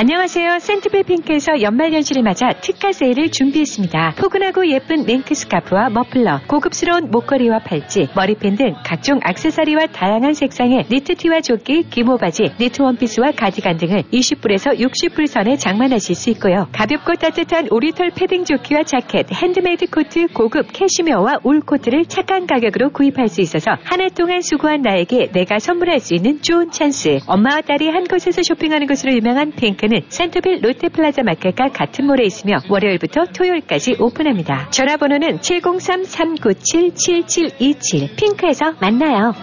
[0.01, 0.59] 안녕하세요.
[0.59, 4.13] 센터빌 핑크에서 연말연시를 맞아 특가 세일을 준비했습니다.
[4.17, 11.41] 포근하고 예쁜 밍크 스카프와 머플러, 고급스러운 목걸이와 팔찌, 머리핀 등 각종 액세서리와 다양한 색상의 니트티와
[11.41, 16.69] 조끼, 기모바지, 니트 원피스와 가디건 등을 20불에서 60불 선에 장만하실 수 있고요.
[16.71, 23.27] 가볍고 따뜻한 오리털 패딩 조끼와 자켓, 핸드메이드 코트, 고급 캐시미어와 울 코트를 착한 가격으로 구입할
[23.27, 27.19] 수 있어서 한 해 동안 수고한 나에게 내가 선물할 수 있는 좋은 찬스.
[27.27, 32.57] 엄마와 딸이 한 곳에서 쇼핑하는 것으로 유명한 핑크 는 센터빌 롯데플라자 마켓과 같은 몰에 있으며
[32.69, 34.69] 월요일부터 토요일까지 오픈합니다.
[34.69, 39.33] 전화번호는 703-397-7727 핑크에서 만나요.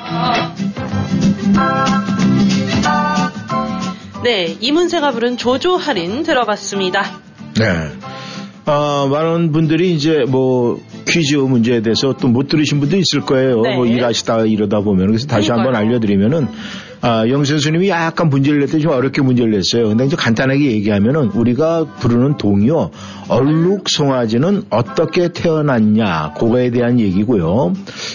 [4.22, 7.02] 네, 이문세가 부른 조조 할인 들어봤습니다.
[7.58, 7.66] 네.
[8.70, 13.60] 어, 많은 분들이 이제 뭐 퀴즈 문제에 대해서 또 못 들으신 분도 있을 거예요.
[13.62, 13.76] 네.
[13.76, 15.06] 뭐 일하시다 이러다 보면.
[15.06, 15.88] 그래서 다시 한번 그러니까요.
[15.90, 16.48] 알려드리면은
[17.00, 19.88] 아, 영선 스님이 약간 문제를 냈더니 좀 어렵게 문제를 냈어요.
[19.88, 22.90] 근데 이제 간단하게 얘기하면은 우리가 부르는 동요
[23.28, 27.72] 얼룩 송아지는 어떻게 태어났냐 그거에 대한 얘기고요.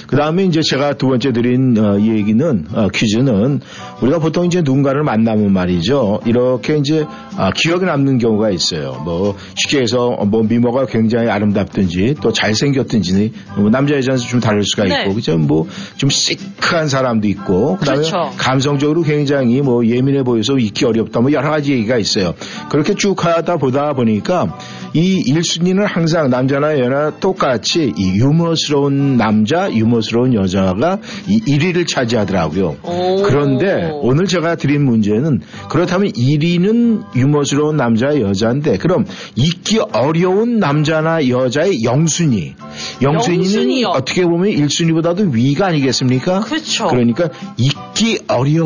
[0.08, 3.62] 그 다음에 이제 제가 두 번째 드린 어, 이 얘기는 어, 퀴즈는
[4.02, 6.22] 우리가 보통 이제 누군가를 만나면 말이죠.
[6.26, 7.06] 이렇게 이제
[7.38, 9.02] 아, 기억에 남는 경우가 있어요.
[9.06, 14.86] 뭐 쉽게 해서 뭐 미모가 굉장히 아름답든지 또 잘생겼든지 뭐 남자 여자는 좀 다를 수가
[14.86, 15.14] 있고 네.
[15.14, 15.38] 그죠?
[15.38, 15.68] 뭐
[15.98, 18.32] 좀 시크한 사람도 있고 그다음에 그렇죠.
[18.38, 22.34] 감성 적으로 굉장히 뭐 예민해 보여서 잊기 어렵다 뭐 여러 가지 얘기가 있어요.
[22.70, 24.58] 그렇게 쭉 하다 보다 보니까
[24.94, 32.78] 이 1순위는 항상 남자나 여나 똑같이 이 유머스러운 남자, 유머스러운 여자가 이 1위를 차지하더라고요.
[32.84, 33.22] 오.
[33.24, 39.06] 그런데 오늘 제가 드린 문제는 그렇다면 1위는 유머스러운 남자, 여자인데 그럼
[39.36, 42.56] 잊기 어려운 남자나 여자의 영순위.
[43.02, 43.86] 영순위는.
[43.86, 46.42] 어떻게 보면 1순위보다도 위가 아니겠습니까?
[46.42, 46.88] 그렇죠.
[46.88, 48.61] 그러니까 잊기 어려운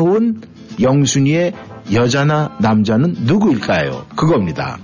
[0.80, 1.52] 영순위의
[1.92, 4.06] 여자나 남자는 누구일까요?
[4.16, 4.78] 그겁니다.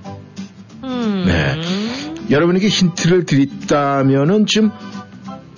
[0.85, 1.25] 음.
[1.27, 1.57] 네.
[2.31, 4.71] 여러분에게 힌트를 드렸다면은 좀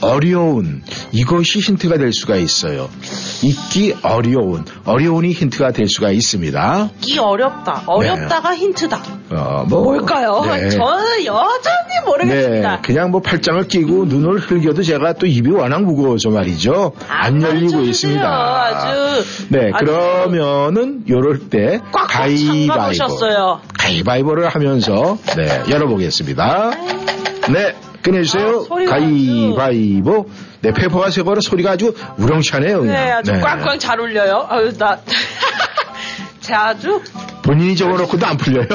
[0.01, 2.89] 어려운 이것이 힌트가 될 수가 있어요.
[3.43, 6.91] 잊기 어려운 어려운이 힌트가 될 수가 있습니다.
[7.01, 7.85] 기 어렵다.
[7.87, 9.03] 어렵다가 힌트다.
[9.31, 10.43] 어, 뭐 뭘까요?
[10.47, 10.71] 네.
[10.71, 12.77] 저는 여전히 모르겠습니다.
[12.77, 16.93] 네, 그냥 뭐 팔짱을 끼고 눈을 흘겨도 제가 또 입이 워낙 무거워서 말이죠.
[17.09, 17.91] 안 열리고 가르쳐주세요.
[17.91, 18.29] 있습니다.
[18.29, 19.25] 아주.
[19.49, 22.75] 네, 아주 그러면은 요럴 때 가위바위보.
[23.79, 26.71] 가위바위보를 하면서 네, 열어보겠습니다.
[27.53, 27.75] 네,
[28.05, 28.67] 꺼내주세요.
[28.71, 30.27] 아, 가위바위보.
[30.61, 32.81] 네, 페퍼가 세거라 소리가 아주 우렁차네요.
[32.81, 32.95] 그냥.
[32.95, 34.47] 네, 아주 꽝꽝 잘 울려요.
[34.49, 35.01] 아유, 나.
[36.41, 37.03] 자, 아주.
[37.45, 38.67] 본인이 적어놓고도 안 풀려요.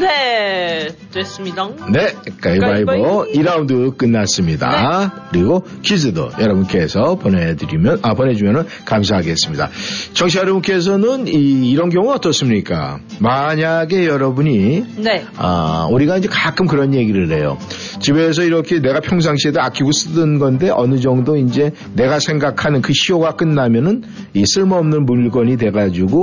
[0.00, 1.68] 네, 됐습니다.
[1.92, 3.26] 네, 가위바위보 가위바위보.
[3.34, 5.28] 2라운드 끝났습니다.
[5.30, 9.68] 그리고 퀴즈도 여러분께서 보내드리면, 아, 보내주면 감사하겠습니다.
[10.14, 13.00] 청취자 여러분께서는 이, 이런 경우 어떻습니까?
[13.20, 15.24] 만약에 여러분이 네.
[15.36, 17.58] 아, 우리가 이제 가끔 그런 얘기를 해요.
[18.00, 24.02] 집에서 이렇게 내가 평상시에도 아끼고 쓰던 건데 어느 정도 이제 내가 생각하는 그 시효가 끝나면은
[24.32, 26.13] 이 쓸모없는 물건이 돼가지고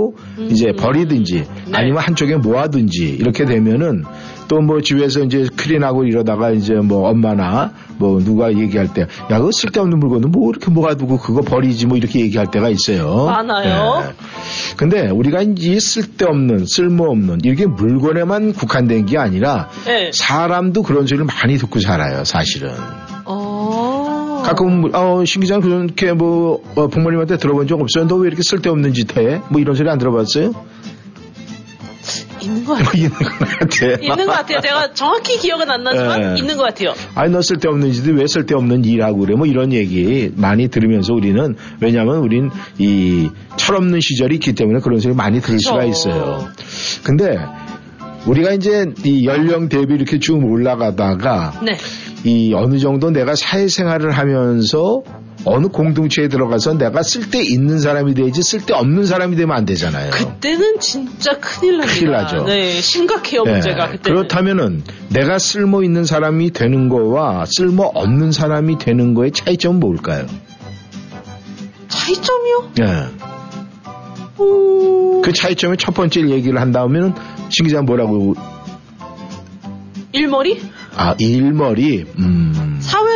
[0.50, 1.34] 이제 버리든지
[1.66, 1.72] 네.
[1.74, 4.04] 아니면 한쪽에 모아든지 이렇게 되면은
[4.48, 9.50] 또 뭐 집에서 이제 클린하고 이러다가 이제 뭐 엄마나 뭐 누가 얘기할 때 야, 그거
[9.54, 13.26] 쓸데없는 물건은 뭐 이렇게 모아두고 그거 버리지 뭐 이렇게 얘기할 때가 있어요.
[13.28, 14.02] 많아요.
[14.02, 14.14] 네.
[14.76, 20.12] 근데 우리가 이제 쓸데없는 쓸모없는 이게 물건에만 국한된 게 아니라 네.
[20.14, 22.72] 사람도 그런 소리를 많이 듣고 살아요, 사실은.
[24.42, 24.44] 어.
[24.44, 28.08] 가끔, 어, 신 기자는 그렇게 뭐, 어, 부모님한테 들어본 적 없어요?
[28.08, 29.42] 너 왜 이렇게 쓸데없는 짓 해?
[29.50, 30.54] 뭐 이런 소리 안 들어봤어요?
[32.42, 32.92] 있는 것 같아요.
[32.96, 33.86] 있는 것 같아.
[34.02, 34.60] 있는 것 같아요.
[34.62, 36.40] 제가 정확히 기억은 안 나지만 예.
[36.40, 36.94] 있는 것 같아요.
[37.14, 42.18] 아니 너 쓸데없는 짓이 왜 쓸데없는 일하고 그래 뭐 이런 얘기 많이 들으면서 우리는 왜냐하면
[42.18, 45.70] 우린 이 철없는 시절이 있기 때문에 그런 소리 많이 들을 그쵸.
[45.70, 46.48] 수가 있어요.
[47.04, 47.38] 근데
[48.26, 51.78] 우리가 이제 이 연령 대비 이렇게 쭉 올라가다가 네.
[52.24, 55.04] 이 어느 정도 내가 사회생활을 하면서
[55.44, 60.12] 어느 공동체에 들어가서 내가 쓸데 있는 사람이 되지 쓸데 없는 사람이 되면 안 되잖아요.
[60.12, 62.00] 그때는 진짜 큰일 납니다.
[62.00, 62.44] 큰일 나죠.
[62.46, 64.12] 네, 심각해요 네, 문제가 그때.
[64.12, 70.28] 그렇다면은 내가 쓸모 있는 사람이 되는 거와 쓸모 없는 사람이 되는 거의 차이점은 뭘까요?
[71.88, 72.72] 차이점이요?
[72.82, 72.86] 예.
[74.40, 77.14] 음, 그 차이점의 첫 번째 얘기를 한다면은
[77.50, 78.36] 신 기자 뭐라고
[80.14, 80.62] 일머리?
[81.02, 82.54] 아 일머리 음.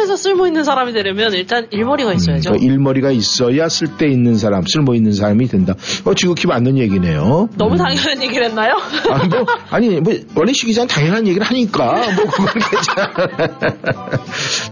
[0.06, 2.51] 사회에서 쓸모 있는 사람이 되려면 일단 일머리가 있어야죠.
[2.53, 5.76] 그 일머리가 있어야 쓸데 있는 사람, 쓸모 있는 사람이 된다.
[6.06, 7.49] 어, 지극히 맞는 얘기네요.
[7.58, 7.78] 너무 음.
[7.78, 8.74] 당연한 얘기를 했나요?
[9.10, 13.14] 아, 뭐, 아니, 뭐, 원래 시기자는 당연한 얘기를 하니까, 뭐, 그건 괜찮아.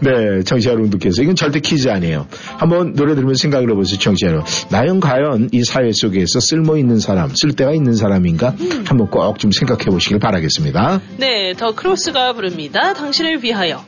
[0.00, 2.26] 네, 청취자 여러분들께서, 이건 절대 퀴즈 아니에요.
[2.56, 4.46] 한번 노래 들으면서 생각을 해보세요, 청취자 여러분.
[4.70, 8.54] 나연 과연 이 사회 속에서 쓸모 있는 사람, 쓸데가 있는 사람인가?
[8.86, 11.00] 한번 꼭 좀 생각해 보시길 바라겠습니다.
[11.18, 12.92] 네, 더 크로스가 부릅니다.
[12.94, 13.84] 당신을 위하여.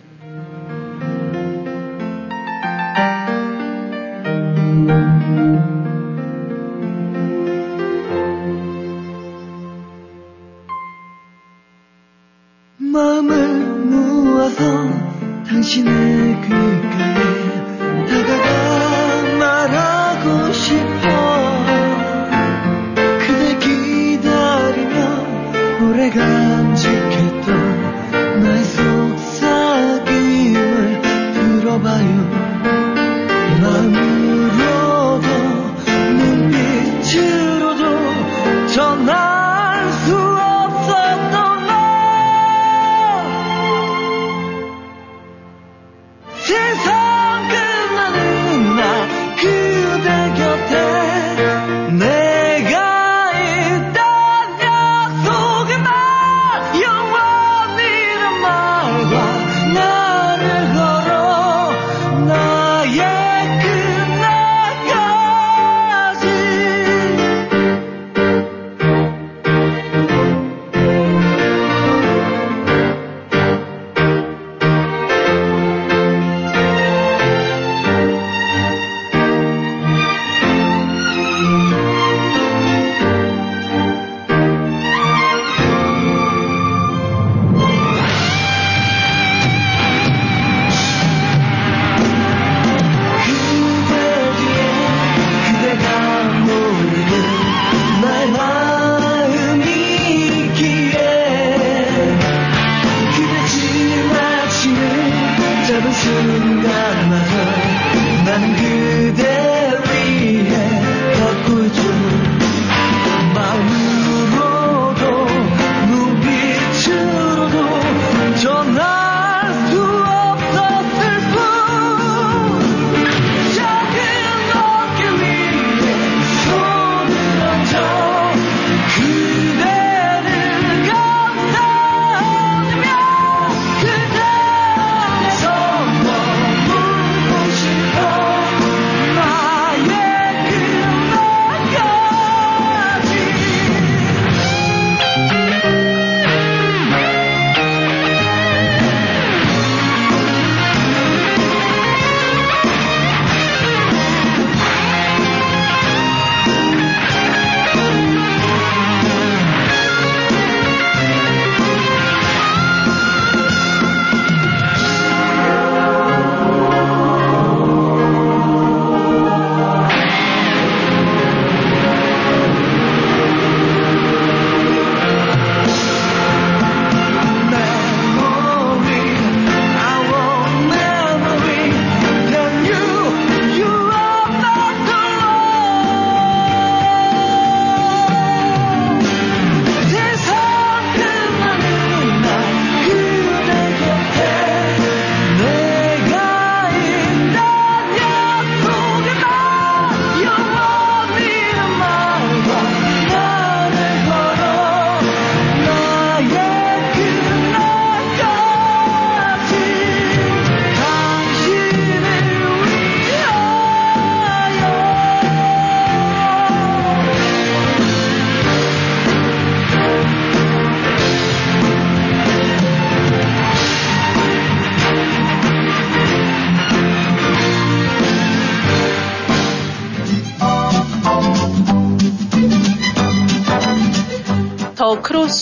[12.79, 13.49] 마음을
[13.91, 14.89] 모아서
[15.47, 16.86] 당신의 귓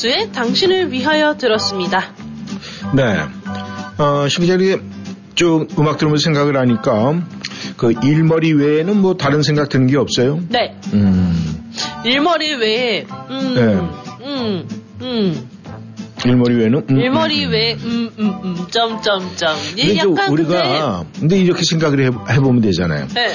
[0.04, 2.12] 더 크로스의 당신을 위하여 들었습니다.
[2.94, 3.20] 네.
[3.98, 4.82] 어, 신 기자님
[5.34, 7.22] 좀 음악 들으면서 생각을 하니까
[7.76, 10.40] 그 일머리 외에는 뭐 다른 생각 드는 게 없어요?
[10.50, 10.76] 네.
[10.92, 11.72] 음,
[12.04, 14.26] 일머리 외에, 음, 네.
[14.26, 14.68] 음,
[15.00, 15.48] 음.
[16.26, 16.86] 일머리 외에는?
[16.90, 17.52] 음, 일머리 음, 음.
[17.52, 19.56] 외에, 음, 음, 음, 점점점.
[19.74, 23.06] 근데 약간 우리가 근데 이렇게 생각을 해, 해보면 되잖아요.
[23.06, 23.34] 근데, 네.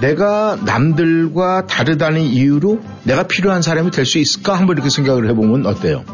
[0.00, 6.04] 내가 남들과 다르다는 이유로 내가 필요한 사람이 될 수 있을까 한번 이렇게 생각을 해보면 어때요?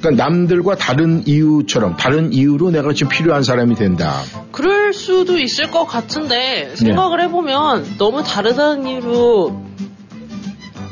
[0.00, 4.22] 그러니까 남들과 다른 이유처럼 다른 이유로 내가 지금 필요한 사람이 된다.
[4.52, 6.76] 그럴 수도 있을 것 같은데 네.
[6.76, 9.64] 생각을 해보면 너무 다르다는 이유로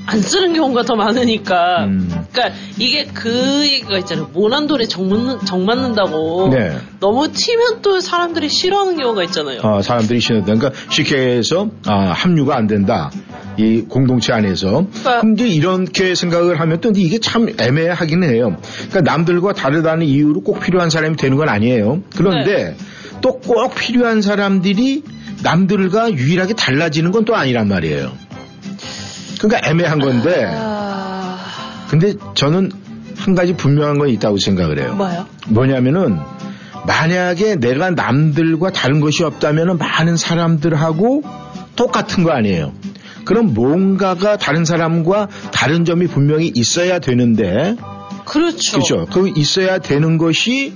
[0.07, 1.85] 안 쓰는 경우가 더 많으니까.
[1.85, 2.09] 음.
[2.33, 3.29] 그러니까 이게 그
[3.65, 4.31] 얘기가 있잖아요.
[4.33, 6.49] 모난돌에 정, 맞는, 정 맞는다고.
[6.53, 6.77] 네.
[7.01, 9.61] 너무 튀면 또 사람들이 싫어하는 경우가 있잖아요.
[9.63, 10.45] 어, 사람들이 신었다.
[10.55, 13.11] 그러니까 쉽게 해서 아, 합류가 안 된다.
[13.57, 14.87] 이 공동체 안에서.
[15.03, 18.57] 그러니까- 이제 이렇게 생각을 하면 또 이게 참 애매하긴 해요.
[18.89, 22.03] 그러니까 남들과 다르다는 이유로 꼭 필요한 사람이 되는 건 아니에요.
[22.15, 22.77] 그런데
[23.23, 25.03] 또꼭 필요한 사람들이
[25.43, 28.13] 남들과 유일하게 달라지는 건 또 아니란 말이에요.
[29.41, 30.47] 그러니까 애매한 건데.
[30.49, 31.39] 아,
[31.89, 32.71] 근데 저는
[33.17, 34.95] 한 가지 분명한 건 있다고 생각을 해요.
[34.95, 35.27] 뭐요?
[35.49, 36.19] 뭐냐면은
[36.87, 41.23] 만약에 내가 남들과 다른 것이 없다면 많은 사람들하고
[41.75, 42.73] 똑같은 거 아니에요.
[43.25, 47.77] 그럼 뭔가가 다른 사람과 다른 점이 분명히 있어야 되는데
[48.25, 48.73] 그렇죠.
[48.73, 49.07] 그렇죠.
[49.07, 50.75] 그 있어야 되는 것이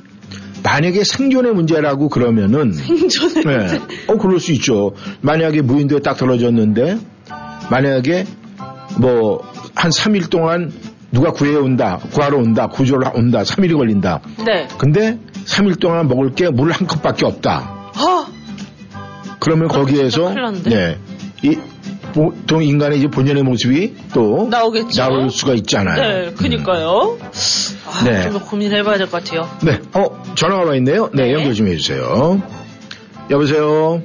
[0.63, 3.57] 만약에 생존의 문제라고 그러면은 생존의 네.
[3.57, 3.81] 문제.
[4.09, 4.95] 어 그럴 수 있죠.
[5.21, 6.99] 만약에 무인도에 딱 떨어졌는데
[7.71, 8.27] 만약에
[8.99, 9.43] 뭐
[9.75, 10.73] 한 3일 동안
[11.13, 14.21] 누가 구해 온다, 구하러 온다, 구조를 온다, 3일이 걸린다.
[14.45, 14.69] 네.
[14.79, 17.91] 근데 3일 동안 먹을 게 물 한 컵밖에 없다.
[17.95, 18.27] 아,
[19.41, 20.71] 그러면 거기에서 큰일 났는데?
[20.71, 20.99] 네.
[21.43, 21.59] 이
[22.13, 25.01] 보통 인간의 이제 본연의 모습이 또 나오겠죠.
[25.01, 25.97] 나올 수가 있잖아요.
[26.27, 27.19] 네, 그니까요.
[27.87, 28.23] 아, 네.
[28.25, 29.49] 좀더 고민을 해봐야 될 것 같아요.
[29.63, 29.79] 네.
[29.95, 31.09] 어, 전화가 와 있네요.
[31.15, 31.33] 네, 네.
[31.33, 32.43] 연결 좀 해주세요.
[33.31, 34.03] 여보세요?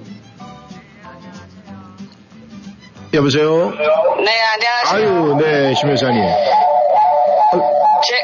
[3.15, 3.71] 여보세요?
[3.71, 4.93] 네, 안녕하세요.
[4.93, 6.21] 아유, 네, 심 여사님.
[8.03, 8.15] 제,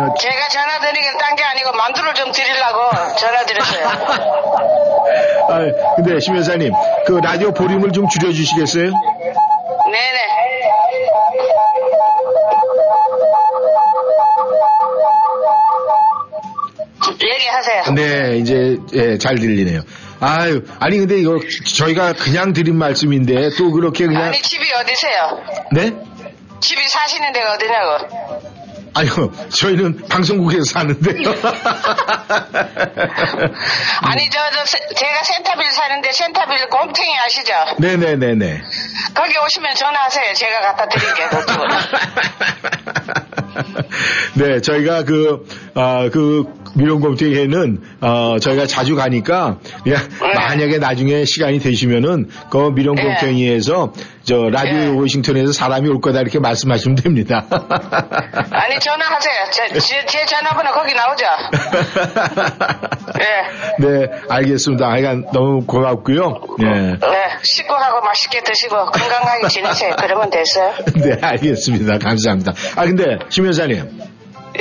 [0.00, 3.86] 어, 제가 전화 드리긴 딴 게 아니고 만두를 좀 드리려고 전화 드렸어요.
[5.48, 6.72] 아, 근데 심 여사님,
[7.06, 8.84] 그 라디오 볼륨을 좀 줄여주시겠어요?
[8.84, 10.22] 네네.
[17.24, 17.94] 얘기하세요.
[17.94, 19.80] 네, 이제, 예, 잘 들리네요.
[20.24, 25.42] 아유, 아니, 근데 이거 저희가 그냥 드린 말씀인데 또 그렇게 그냥, 아니, 집이 어디세요?
[25.72, 25.92] 네?
[26.60, 28.08] 집이 사시는 데가 어디냐고.
[28.94, 31.30] 아니요, 저희는 방송국에서 사는데요.
[34.02, 37.52] 아니, 저, 저, 세- 제가 센터빌 사는데 센터빌 곰탱이 아시죠?
[37.78, 38.62] 네네네네.
[39.14, 40.34] 거기 오시면 전화하세요.
[40.34, 41.30] 제가 갖다 드릴게요.
[44.34, 46.44] 네, 저희가 그, 아, 그,
[46.74, 49.94] 미련곰탱이에는, 어, 저희가 자주 가니까, 네.
[50.34, 53.92] 만약에 나중에 시간이 되시면은, 그 미련곰탱이에서,
[54.24, 54.86] 저, 라디오 네.
[54.88, 57.44] 워싱턴에서 사람이 올 거다, 이렇게 말씀하시면 됩니다.
[58.50, 59.34] 아니, 전화하세요.
[59.50, 61.24] 제, 제, 제 전화번호 거기 나오죠?
[63.18, 63.86] 네.
[63.86, 64.88] 네, 알겠습니다.
[64.88, 66.40] 하여간 너무 고맙고요.
[66.58, 66.66] 네.
[66.66, 66.98] 네,
[67.42, 69.94] 식구하고 맛있게 드시고 건강하게 지내세요.
[69.98, 70.72] 그러면 됐어요.
[70.96, 71.98] 네, 알겠습니다.
[71.98, 72.52] 감사합니다.
[72.76, 74.01] 아, 근데, 심 여사님,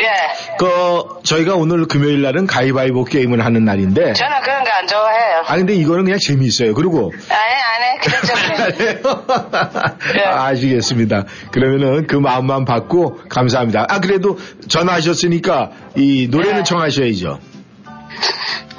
[0.02, 0.58] 예.
[0.58, 5.44] 그, 저희가 오늘 금요일 날은 가위바위보 게임을 하는 날인데, 저는 그런 거 안 좋아해요.
[5.46, 6.74] 아, 근데 이거는 그냥 재미있어요.
[6.74, 8.00] 그리고, 아니, 안 해.
[8.02, 10.26] 그런 좀.
[10.26, 11.26] 아, 아시겠습니다.
[11.52, 13.86] 그러면은 그 마음만 받고 감사합니다.
[13.90, 16.64] 아, 그래도 전화하셨으니까 이 노래는 네.
[16.64, 17.40] 청하셔야죠.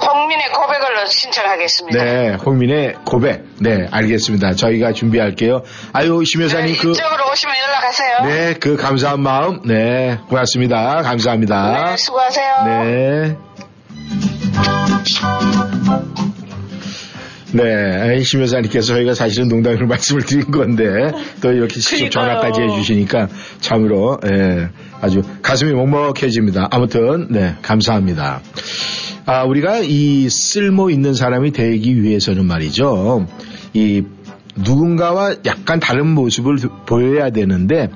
[0.01, 2.03] 홍민의 고백을 신청하겠습니다.
[2.03, 3.45] 네, 홍민의 고백.
[3.59, 4.53] 네, 알겠습니다.
[4.53, 5.63] 저희가 준비할게요.
[5.93, 8.17] 아유, 심 여사님 네, 그, 이쪽으로 오시면 연락하세요.
[8.25, 9.61] 네, 그 감사한 마음.
[9.65, 11.01] 네, 고맙습니다.
[11.03, 11.89] 감사합니다.
[11.91, 12.63] 네, 수고하세요.
[12.65, 13.37] 네.
[17.55, 20.83] 네, 심 여사님께서 저희가 사실은 농담으로 말씀을 드린 건데
[21.41, 22.09] 또 이렇게 직접 그러니까요.
[22.09, 23.27] 전화까지 해주시니까
[23.61, 24.69] 참으로 예,
[25.01, 26.69] 아주 가슴이 먹먹해집니다.
[26.71, 28.41] 아무튼 네 감사합니다.
[29.25, 33.27] 아 우리가 이 쓸모 있는 사람이 되기 위해서는 말이죠.
[33.73, 34.03] 이
[34.55, 37.89] 누군가와 약간 다른 모습을 보여야 되는데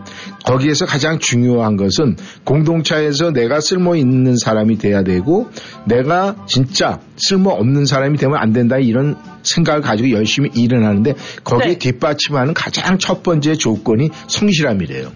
[0.46, 2.16] 거기에서 가장 중요한 것은
[2.46, 5.50] 공동체에서 내가 쓸모 있는 사람이 돼야 되고
[5.86, 11.14] 내가 진짜 쓸모 없는 사람이 되면 안 된다 이런 생각을 가지고 열심히 일을 하는데
[11.44, 11.78] 거기에 네.
[11.78, 15.12] 뒷받침하는 가장 첫 번째 조건이 성실함이래요.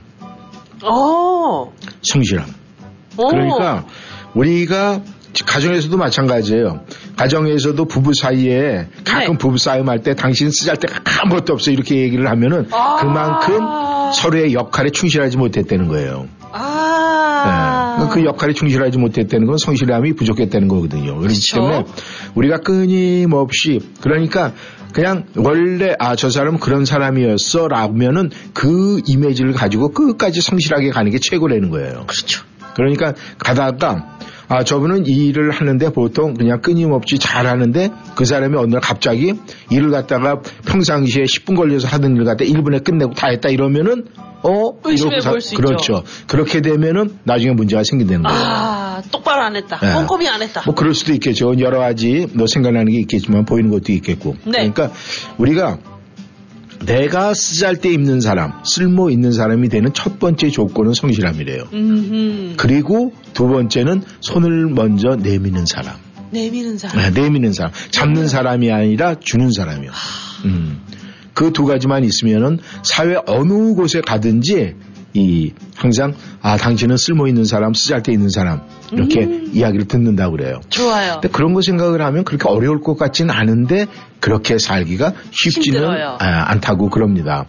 [0.83, 1.73] 어.
[2.03, 2.45] 성실함.
[3.17, 3.27] 어.
[3.27, 3.85] 그러니까
[4.35, 5.01] 우리가
[5.45, 6.81] 가정에서도 마찬가지예요.
[7.15, 9.37] 가정에서도 부부 사이에 가끔 네.
[9.37, 12.97] 부부 싸움 할 때 당신 쓰잘 데가 아무것도 없어 이렇게 얘기를 하면은 아.
[12.99, 13.59] 그만큼
[14.13, 16.27] 서로의 역할에 충실하지 못했다는 거예요.
[16.51, 16.59] 아.
[17.45, 18.03] 아.
[18.03, 18.09] 네.
[18.11, 21.17] 그 역할에 충실하지 못했다는 건 성실함이 부족했다는 거거든요.
[21.17, 21.55] 그렇기 그쵸.
[21.57, 21.85] 때문에
[22.35, 24.53] 우리가 끊임없이 그러니까
[24.93, 31.19] 그냥 원래 아 저 사람은 그런 사람이었어 라면은 그 이미지를 가지고 끝까지 성실하게 가는 게
[31.19, 32.03] 최고라는 거예요.
[32.07, 32.43] 그렇죠.
[32.75, 34.17] 그러니까 가다가
[34.51, 39.33] 아 저분은 이 일을 하는데 보통 그냥 끊임없이 잘하는데 그 사람이 어느 날 갑자기
[39.69, 44.07] 일을 갖다가 평상시에 10분 걸려서 하던 일 갖다 1분에 끝내고 다 했다 이러면은
[44.43, 45.63] 어 의심해 볼수 있죠.
[45.63, 46.03] 그렇죠.
[46.27, 48.41] 그렇게 되면은 나중에 문제가 생긴다는 거예요.
[48.43, 49.79] 아, 똑바로 안 했다.
[49.79, 49.93] 네.
[49.93, 50.63] 꼼꼼히 안 했다.
[50.65, 51.57] 뭐 그럴 수도 있겠죠.
[51.59, 54.35] 여러 가지 뭐 생각나는 게 있겠지만 보이는 것도 있겠고.
[54.43, 54.69] 네.
[54.69, 54.91] 그러니까
[55.37, 55.77] 우리가
[56.85, 61.63] 내가 쓰잘데 있는 사람, 쓸모 있는 사람이 되는 첫 번째 조건은 성실함이래요.
[61.73, 62.53] 음흠.
[62.57, 65.95] 그리고 두 번째는 손을 먼저 내미는 사람.
[66.31, 66.97] 내미는 사람.
[67.13, 67.71] 네, 내미는 사람.
[67.91, 69.91] 잡는 사람이 아니라 주는 사람이요.
[70.45, 70.79] 음.
[71.33, 74.75] 그 두 가지만 있으면은 사회 어느 곳에 가든지
[75.13, 80.61] 이 항상 아 당신은 쓸모 있는 사람, 쓰잘데 있는 사람 이렇게 이야기를 듣는다고 그래요.
[80.69, 81.13] 좋아요.
[81.13, 83.87] 근데 그런 거 생각을 하면 그렇게 어려울 것 같지는 않은데
[84.19, 85.79] 그렇게 살기가 쉽지는.
[86.19, 87.45] 아, 않다고 그럽니다.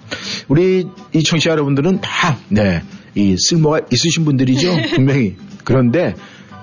[0.49, 2.83] 우리 이 청취자 여러분들은 다, 네,
[3.15, 4.69] 이 쓸모가 있으신 분들이죠.
[4.97, 5.37] 분명히.
[5.65, 6.15] 그런데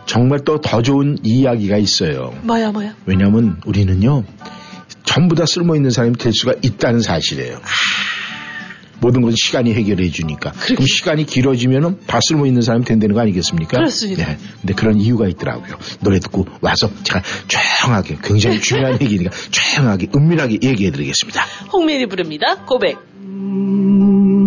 [0.05, 2.33] 정말 또 더 좋은 이야기가 있어요.
[2.41, 2.95] 뭐야, 뭐야.
[3.05, 4.23] 왜냐하면 우리는요,
[5.03, 7.59] 전부 다 쓸모 있는 사람이 될 수가 있다는 사실이에요.
[9.01, 10.51] 모든 건 시간이 해결해 주니까.
[10.51, 13.77] 그럼 시간이 길어지면은 다 쓸모 있는 사람이 된다는 거 아니겠습니까?
[13.77, 14.25] 그렇습니다.
[14.25, 14.37] 네.
[14.61, 15.77] 근데 그런 이유가 있더라고요.
[16.01, 21.43] 노래 듣고 와서 제가 조용하게 굉장히 중요한 얘기니까 조용하게 은밀하게 얘기해 드리겠습니다.
[21.73, 22.65] 홍민이 부릅니다.
[22.65, 22.97] 고백.
[23.21, 24.38] 눈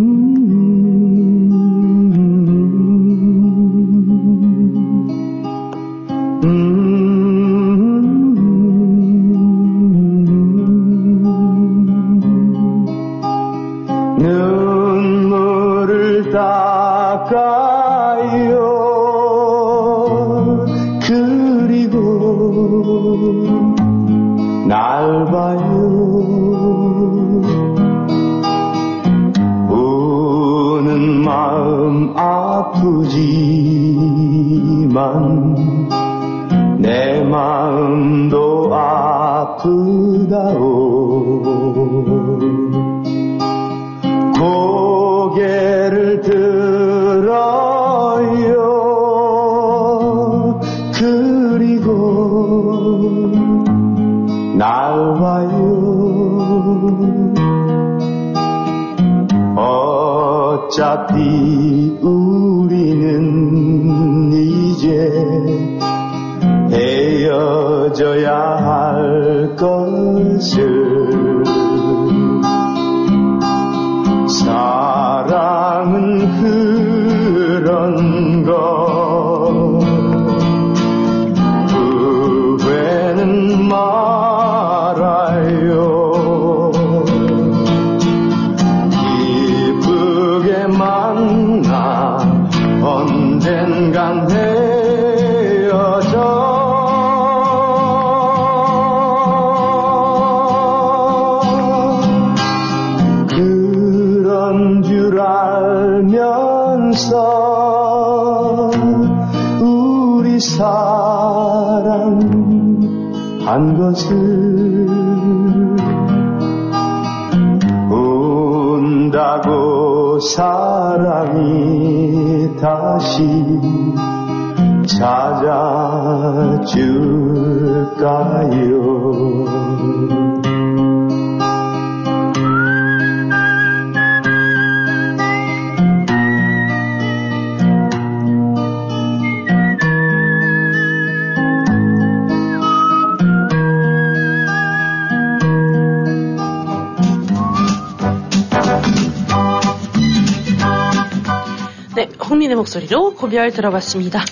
[153.32, 154.22] 고별 들어봤습니다.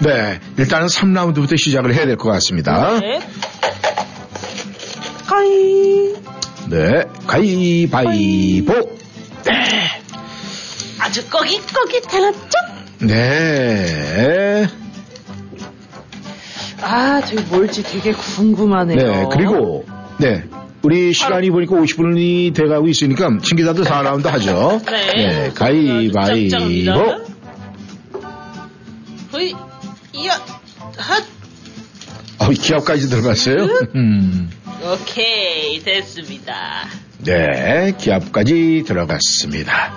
[0.00, 3.00] 네, 일단은 3라운드부터 시작을 해야 될 것 같습니다.
[3.00, 3.18] 네.
[5.26, 6.12] 까이.
[6.68, 8.74] 네, 가위바위보.
[10.98, 12.50] 아주 꺼깃꺼깃 해놨죠?
[13.00, 14.66] 네,
[16.82, 18.96] 아, 저기 뭘지 되게 궁금하네요.
[18.98, 19.86] 네, 그리고,
[20.18, 20.44] 네.
[20.82, 24.82] 우리 시간이 보니까 50분이 돼가고 있으니까 신기자도 4라운드 하죠.
[25.14, 25.50] 네.
[25.54, 27.29] 가위바위보.
[32.70, 33.56] 기합까지 들어갔어요?
[33.96, 34.48] 음.
[34.92, 36.86] 오케이, 됐습니다.
[37.24, 39.92] 네, 기합까지 들어갔습니다.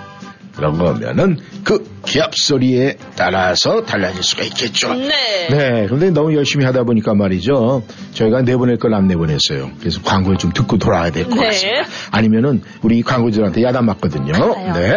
[0.56, 4.92] 그런 거면은 그 기합 소리에 따라서 달라질 수가 있겠죠.
[4.94, 5.08] 네.
[5.50, 7.84] 네, 그런데 너무 열심히 하다 보니까 말이죠.
[8.12, 9.70] 저희가 내보낼 걸 안 내보냈어요.
[9.80, 11.46] 그래서 광고를 좀 듣고 돌아와야 될것 네.
[11.46, 11.82] 같습니다.
[12.10, 14.32] 아니면은 우리 광고주들한테 야단 맞거든요.
[14.32, 14.72] 맞아요.
[14.74, 14.96] 네.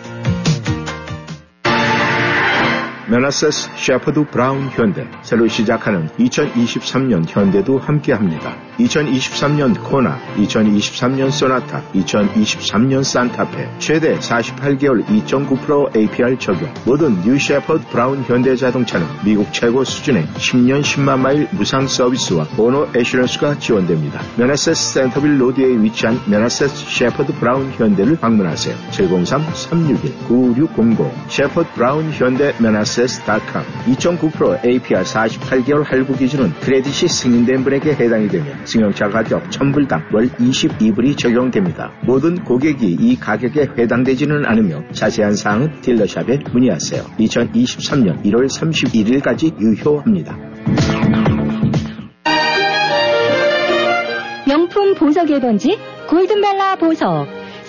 [3.11, 8.55] 메나세스 셰퍼드 브라운 현대 새로 시작하는 2023년 현대도 함께합니다.
[8.79, 18.23] 2023년 코나, 2023년 소나타, 2023년 산타페 최대 48개월 2.9% APR 적용 모든 new 셰퍼드 브라운
[18.23, 24.21] 현대 자동차는 미국 최고 수준의 10년 10만 마일 무상 서비스와 Owner Assurance가 지원됩니다.
[24.37, 28.73] 메나세스 센터빌 로드에 위치한 메나세스 셰퍼드 브라운 현대를 방문하세요.
[28.91, 38.27] 703-361-9600 셰퍼드 브라운 현대 메나세스 닷컴 2.9% APR 48개월 할부 기준은 credit이 승인된 분에게 해당이
[38.27, 41.91] 되며 승용차 가격 1000불당 월 22불이 적용됩니다.
[42.05, 47.03] 모든 고객이 이 가격에 해당되지는 않으며 자세한 사항은 딜러샵에 문의하세요.
[47.19, 50.37] 2023년 1월 31일까지 유효합니다.
[54.47, 55.77] 명품 보석 1번지
[56.07, 57.40] 골든벨라 보석.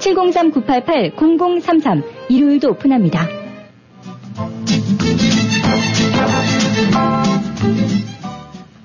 [0.00, 3.28] 703-988-0033 일요일도 오픈합니다.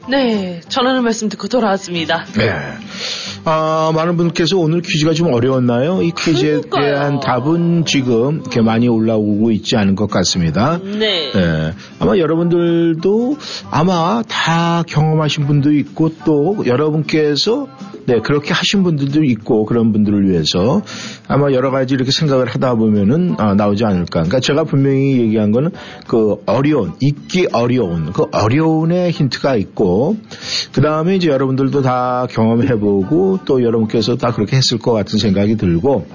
[0.09, 2.25] 네, 전하는 말씀 듣고 돌아왔습니다.
[2.37, 2.49] 네.
[3.43, 6.03] 아, 많은 분께서 오늘 퀴즈가 좀 어려웠나요?
[6.03, 6.81] 이 퀴즈에 그러니까요.
[6.83, 10.79] 대한 답은 지금 이렇게 많이 올라오고 있지 않은 것 같습니다.
[10.83, 11.31] 네.
[11.35, 13.37] 예, 아마 여러분들도
[13.71, 17.67] 아마 다 경험하신 분도 있고 또 여러분께서
[18.05, 20.81] 네, 그렇게 하신 분들도 있고 그런 분들을 위해서
[21.27, 24.21] 아마 여러 가지 이렇게 생각을 하다 보면은 아, 나오지 않을까.
[24.23, 25.71] 그러니까 제가 분명히 얘기한 거는
[26.07, 30.17] 그 어려운, 잊기 어려운, 그 어려운의 힌트가 있고
[30.73, 36.05] 그 다음에 이제 여러분들도 다 경험해보고 또 여러분께서 다 그렇게 했을 것 같은 생각이 들고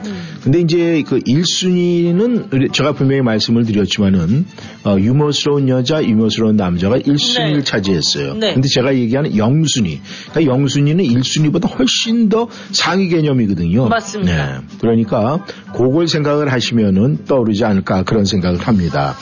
[0.47, 4.47] 근데 이제 그 1순위는 제가 분명히 말씀을 드렸지만은
[4.85, 7.65] 어, 유머스러운 여자, 유머스러운 남자가 1순위를 네.
[7.65, 8.35] 차지했어요.
[8.35, 8.55] 네.
[8.55, 9.99] 근데 제가 얘기하는 0순위.
[10.31, 13.89] 그러니까 0순위는 1순위보다 훨씬 더 상위 개념이거든요.
[13.89, 14.61] 맞습니다.
[14.61, 14.67] 네.
[14.81, 19.17] 그러니까 그걸 생각을 하시면은 떠오르지 않을까 그런 생각을 합니다.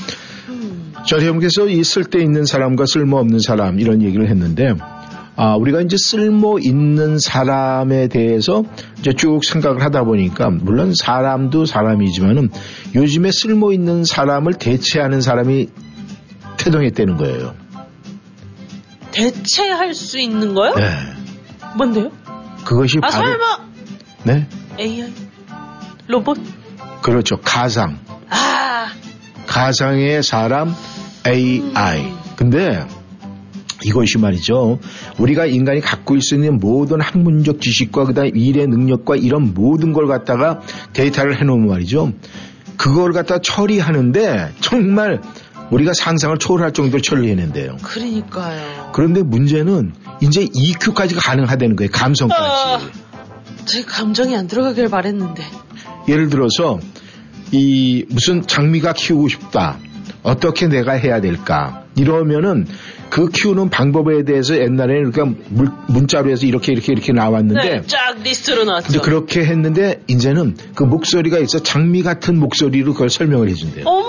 [1.06, 4.74] 저 여러분께서 이 쓸데 있는 사람과 쓸모 없는 사람 이런 얘기를 했는데
[5.36, 8.64] 아, 우리가 이제 쓸모 있는 사람에 대해서
[8.98, 12.50] 이제 쭉 생각을 하다 보니까 물론 사람도 사람이지만은
[12.94, 15.68] 요즘에 쓸모 있는 사람을 대체하는 사람이
[16.56, 17.54] 태동했다는 거예요.
[19.10, 20.74] 대체할 수 있는 거요?
[20.74, 20.90] 네.
[21.76, 22.10] 뭔데요?
[22.64, 23.58] 그것이 아, 바로 설마
[24.24, 24.48] 네.
[24.78, 25.12] AI?
[26.06, 26.38] 로봇?
[27.02, 27.36] 그렇죠.
[27.40, 27.98] 가상.
[28.30, 28.86] 아,
[29.46, 30.74] 가상의 사람
[31.26, 32.12] AI.
[32.36, 32.86] 근데
[33.84, 34.78] 이것이 말이죠.
[35.18, 40.06] 우리가 인간이 갖고 있을 수 있는 모든 학문적 지식과 그다음 일의 능력과 이런 모든 걸
[40.06, 40.60] 갖다가
[40.92, 42.12] 데이터를 해놓으면 말이죠.
[42.76, 45.20] 그걸 갖다 처리하는데 정말
[45.70, 47.76] 우리가 상상을 초월할 정도로 처리해낸대요.
[47.82, 48.90] 그러니까요.
[48.92, 51.90] 그런데 문제는 이제 EQ까지가 가능하다는 거예요.
[51.92, 52.42] 감성까지.
[52.42, 52.80] 아,
[53.64, 55.42] 제 감정이 안 들어가길 바랬는데.
[56.08, 56.78] 예를 들어서
[57.50, 59.78] 이 무슨 장미가 키우고 싶다.
[60.24, 61.84] 어떻게 내가 해야 될까?
[61.96, 62.66] 이러면은
[63.10, 68.16] 그 키우는 방법에 대해서 옛날에는 그러니까 물- 문자로 해서 이렇게 이렇게 이렇게 나왔는데 네, 쫙
[68.24, 69.02] 리스트로 나왔죠.
[69.02, 73.84] 그렇게 했는데 이제는 그 목소리가 있어 장미 같은 목소리로 그걸 설명을 해준대요.
[73.86, 74.08] 어머!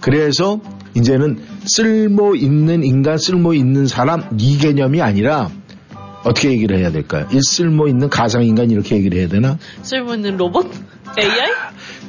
[0.00, 0.60] 그래서
[0.94, 5.48] 이제는 쓸모 있는 인간, 쓸모 있는 사람 이 개념이 아니라
[6.24, 7.26] 어떻게 얘기를 해야 될까요?
[7.32, 9.58] 이 쓸모 있는 가상 인간 이렇게 얘기를 해야 되나?
[9.82, 10.70] 쓸모 있는 로봇?
[11.18, 11.50] AI?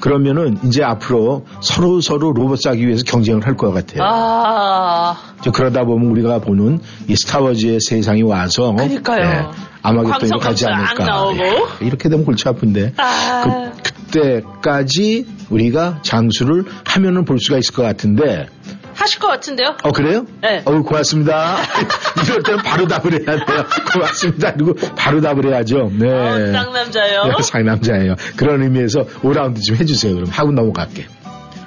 [0.02, 4.02] 그러면은 이제 앞으로 서로 서로 로봇 싸기 위해서 경쟁을 할 것 같아요.
[4.04, 5.16] 아,
[5.54, 9.52] 그러다 보면 우리가 보는 이 스타워즈의 세상이 와서 그러니까요.
[9.84, 11.06] 아마겟돈이 가지 광선검사 안 않을까.
[11.06, 11.38] 나오고.
[11.82, 18.48] 예, 이렇게 되면 골치 아픈데 아, 그때까지 우리가 장수를 하면은 볼 수가 있을 것 같은데
[18.94, 19.76] 하실 것 같은데요?
[19.84, 20.26] 어 그래요?
[20.42, 20.62] 네.
[20.66, 21.58] 어 고맙습니다.
[22.26, 23.66] 이럴 때는 바로 답을 해야 돼요.
[23.94, 24.54] 고맙습니다.
[24.54, 25.90] 그리고 바로 답을 해야죠.
[26.00, 26.08] 네.
[26.10, 27.24] 어, 쌍남자요.
[27.26, 28.16] 네, 상남자예요.
[28.36, 30.16] 그런 의미에서 5라운드 좀 해주세요.
[30.16, 31.06] 그럼 하고 넘어갈게.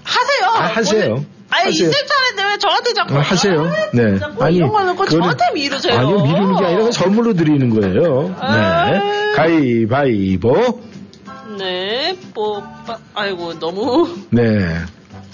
[0.04, 0.50] 하세요.
[0.54, 1.12] 아, 하세요.
[1.14, 1.88] 오늘- 아니, 하세요.
[1.88, 3.14] 이제 차례인데 왜 저한테 자꾸.
[3.16, 3.70] 어, 하세요.
[3.92, 4.18] 네.
[4.18, 5.98] 자꾸 이런 거 놓고 그거는- 저한테 미루세요.
[5.98, 8.34] 아니요, 미루는 게 아니라 선물로 드리는 거예요.
[8.40, 8.90] 아.
[8.90, 9.32] 네.
[9.36, 10.80] 가위바위보.
[11.58, 12.98] 네, 뽑아.
[13.14, 14.08] 아이고, 너무.
[14.30, 14.76] 네.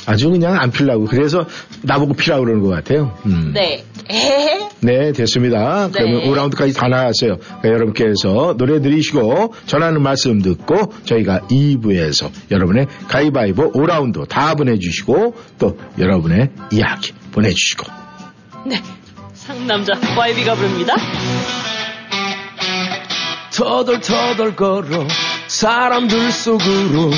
[0.07, 1.05] 아주 그냥 안 필라고.
[1.05, 1.47] 그래서
[1.83, 3.17] 나보고 피라고 그러는 것 같아요.
[3.27, 3.53] 음.
[3.55, 3.85] 네.
[4.09, 4.69] 에헤.
[4.81, 5.89] 네, 됐습니다.
[5.93, 6.31] 그러면 네.
[6.31, 7.37] 5라운드까지 다 나갔어요.
[7.39, 15.79] 그러니까 여러분께서 노래 들으시고 전하는 말씀 듣고 저희가 2부에서 여러분의 가위바위보 5라운드 다 보내주시고 또
[15.99, 17.87] 여러분의 이야기 보내주시고
[18.67, 18.83] 네.
[19.35, 20.95] 상남자 YB가 부릅니다.
[23.55, 25.07] 터덜터덜 걸어
[25.51, 27.11] 사람들 속으로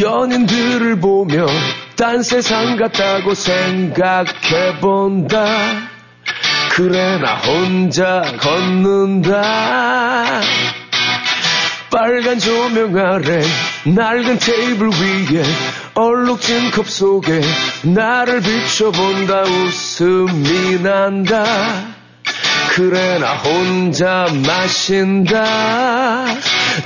[0.00, 1.46] 연인들을 보며
[1.94, 4.26] 딴 세상 같다고 생각해본다.
[6.72, 9.40] 그래 나 혼자 걷는다.
[11.92, 13.40] 빨간 조명 아래
[13.84, 15.44] 낡은 테이블 위에
[15.94, 17.40] 얼룩진 컵 속에
[17.82, 19.42] 나를 비춰본다.
[19.42, 21.44] 웃음이 난다
[22.76, 25.42] 그래 나 혼자 마신다.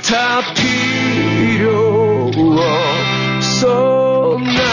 [0.09, 2.31] 다 필요
[3.37, 4.70] 없어 나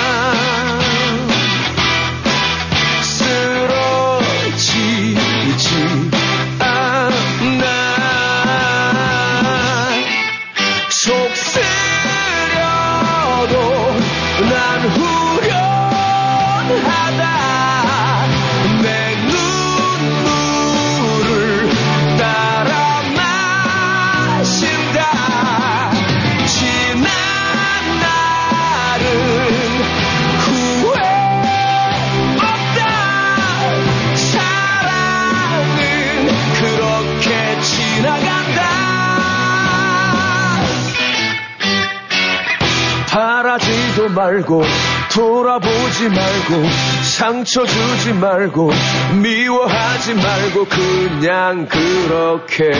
[43.99, 44.63] 바라지도 말고
[45.13, 46.69] 돌아보지 말고
[47.03, 48.71] 상처 주지 말고
[49.21, 52.71] 미워하지 말고 그냥 그렇게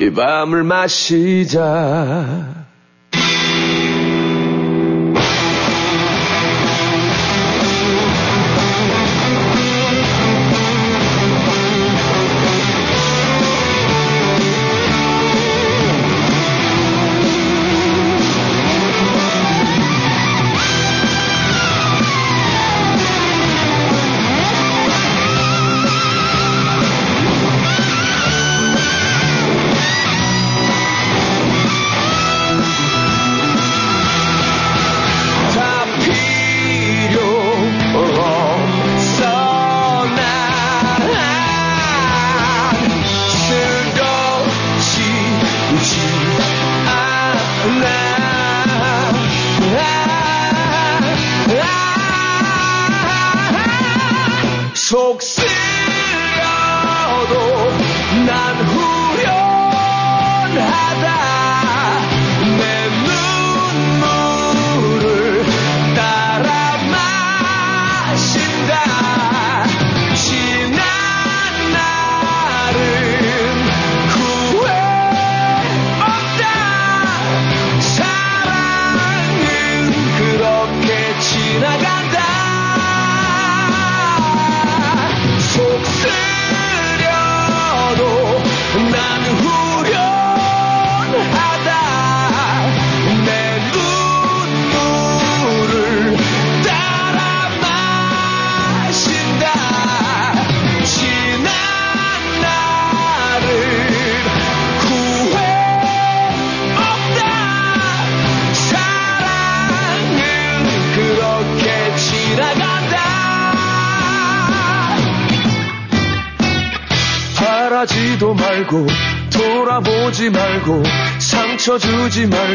[0.00, 1.64] 이 밤을 마시자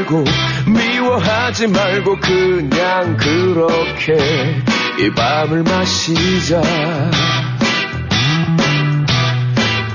[0.10, 0.24] 말고
[0.72, 4.18] 미워하지 말고 그냥 그렇게
[5.00, 6.62] 이 밤을 마시자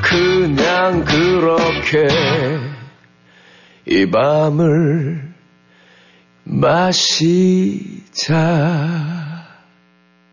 [0.02, 2.06] 그냥 그렇게
[3.86, 5.34] 이 밤을
[6.44, 8.24] 마시자.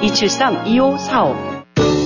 [0.00, 2.05] 273-2545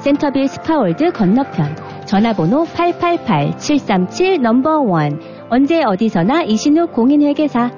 [0.00, 1.76] 센터빌 스파월드 건너편
[2.06, 5.20] 전화번호 888-737 number one
[5.50, 7.70] 언제 어디서나 이신욱 공인회계사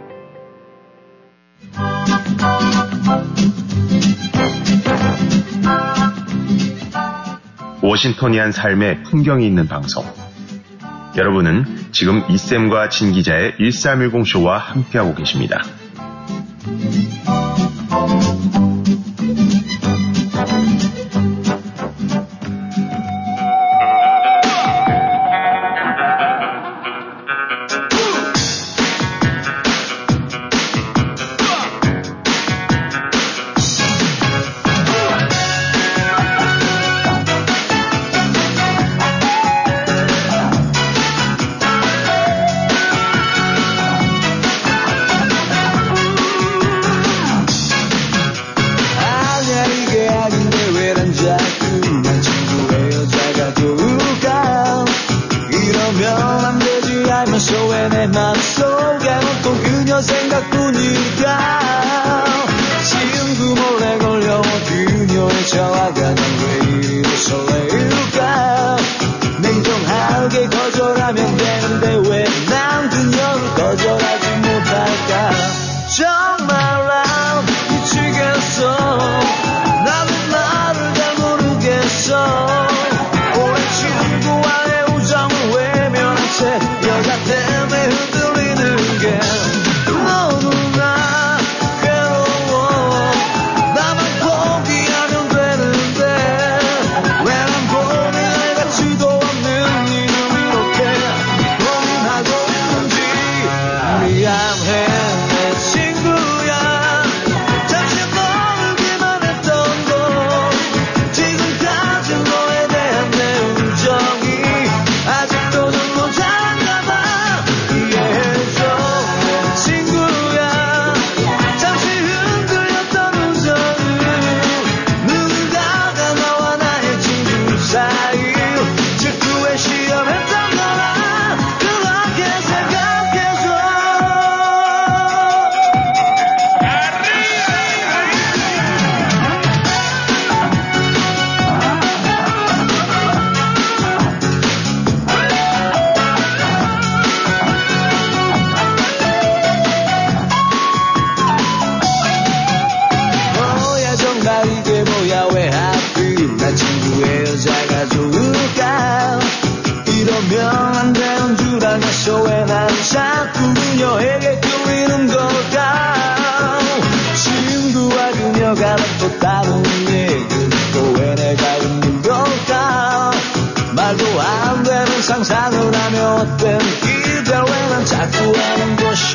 [7.83, 10.05] 워싱턴이한 삶의 풍경이 있는 방송.
[11.17, 15.61] 여러분은 지금 이쌤과 진 기자의 1310쇼와 함께하고 계십니다.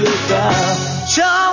[0.05, 1.46] 하는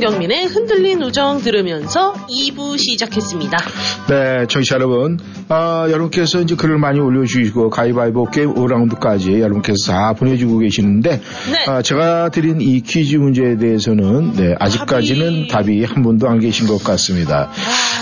[0.00, 3.58] 네, 홍경민의 흔들린 우정 들으면서 2부 시작했습니다.
[4.08, 5.18] 네, 청취자 여러분,
[5.50, 11.64] 아, 여러분께서 이제 글을 많이 올려주시고 가위바위보 게임 5라운드까지 여러분께서 다 보내주고 계시는데, 네.
[11.66, 16.82] 아, 제가 드린 이 퀴즈 문제에 대해서는 네, 아직까지는 답이 한 분도 안 계신 것
[16.82, 17.50] 같습니다.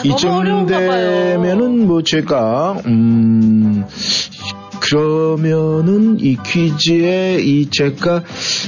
[0.05, 3.84] 이쯤 되면은 뭐 제가 음.
[4.91, 8.22] 그러면은 이 퀴즈에 이 제가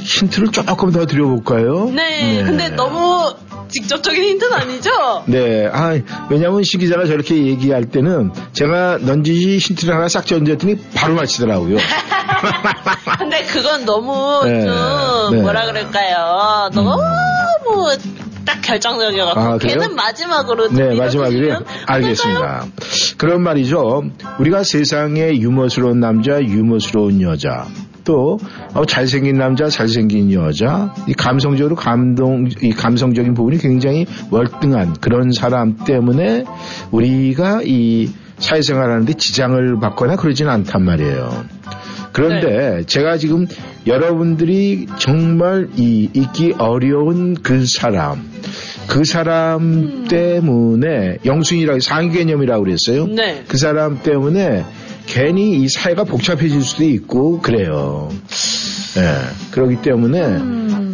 [0.04, 1.90] 힌트를 조금 더 드려볼까요?
[1.94, 3.34] 네, 근데 너무
[3.68, 4.90] 직접적인 힌트는 아니죠?
[5.26, 5.98] 네, 아,
[6.28, 11.78] 왜냐면 시 기자가 저렇게 얘기할 때는 제가 넌지시 힌트를 하나 싹 던졌더니 바로 맞히더라고요.
[13.18, 15.42] 근데 그건 너무 네, 좀 네.
[15.42, 16.70] 뭐라 그럴까요?
[16.74, 16.98] 너무
[18.44, 19.58] 딱 결정적이어갖고 아?
[19.58, 22.66] 걔는 마지막으로 네, 좀 마지막으로 알겠습니다.
[23.18, 24.02] 그런 말이죠.
[24.38, 27.66] 우리가 세상에 유머스러운 남자, 유머스러운 여자,
[28.04, 28.38] 또
[28.74, 35.76] 어, 잘생긴 남자, 잘생긴 여자, 이 감성적으로 감동, 이 감성적인 부분이 굉장히 월등한 그런 사람
[35.76, 36.44] 때문에
[36.90, 41.44] 우리가 이 사회생활하는데 지장을 받거나 그러지는 않단 말이에요.
[42.12, 43.46] 그런데 제가 지금
[43.86, 48.22] 여러분들이 정말 이 잊기 어려운 그 사람,
[48.88, 53.06] 그 사람 때문에 영순이라고 상위 개념이라고 그랬어요.
[53.06, 53.44] 네.
[53.46, 54.64] 그 사람 때문에
[55.06, 58.08] 괜히 이 사회가 복잡해질 수도 있고 그래요.
[58.96, 59.50] 예.
[59.52, 60.20] 그렇기 때문에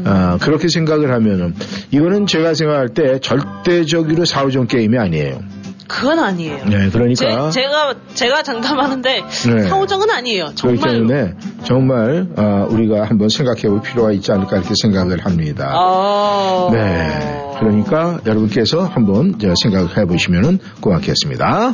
[0.04, 1.54] 아, 그렇게 생각을 하면은
[1.90, 5.40] 이거는 제가 생각할 때 절대적으로 사후정 게임이 아니에요.
[5.88, 6.64] 그건 아니에요.
[6.66, 9.62] 네, 그러니까 제, 가 제가 장담하는데 네.
[9.68, 10.52] 사후정은 아니에요.
[10.60, 10.92] 그렇기 정말.
[10.94, 11.34] 때문에
[11.64, 15.70] 정말 아, 우리가 한번 생각해 볼 필요가 있지 않을까 이렇게 생각을 합니다.
[15.72, 16.68] 아.
[16.72, 17.42] 네.
[17.58, 21.72] 그러니까 여러분께서 한번 저 생각해 보시면 고맙겠습니다.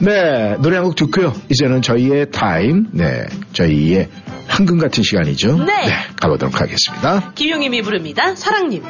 [0.00, 0.56] 네.
[0.60, 1.32] 노래 한 곡 듣고요.
[1.48, 3.24] 이제는 저희의 타임, 네.
[3.52, 4.08] 저희의
[4.48, 5.58] 황금 같은 시간이죠.
[5.64, 5.72] 네.
[6.20, 7.32] 가보도록 하겠습니다.
[7.34, 8.34] 김용임이 부릅니다.
[8.34, 8.82] 사랑님.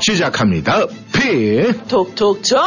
[0.00, 0.86] 시작합니다.
[1.12, 1.72] 피.
[1.88, 2.60] 톡톡 전.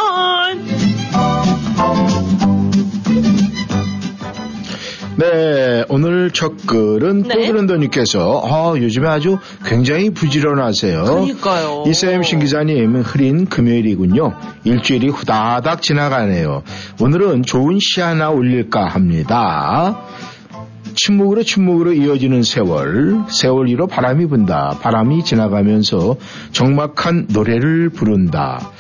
[5.15, 7.35] 네, 오늘 첫 글은 네.
[7.35, 11.03] 또그런더님께서 아, 요즘에 아주 굉장히 부지런하세요.
[11.03, 11.84] 그러니까요.
[11.88, 14.34] 이쌤 신 기자님 흐린 금요일이군요.
[14.64, 16.64] 일주일이 후다닥 지나가네요.
[16.99, 20.01] 오늘은 좋은 시 하나 올릴까 합니다.
[20.95, 24.78] 침묵으로 침묵으로 이어지는 세월, 세월 위로 바람이 분다.
[24.82, 26.18] 바람이 지나가면서
[26.52, 28.72] 적막한 노래를 부른다.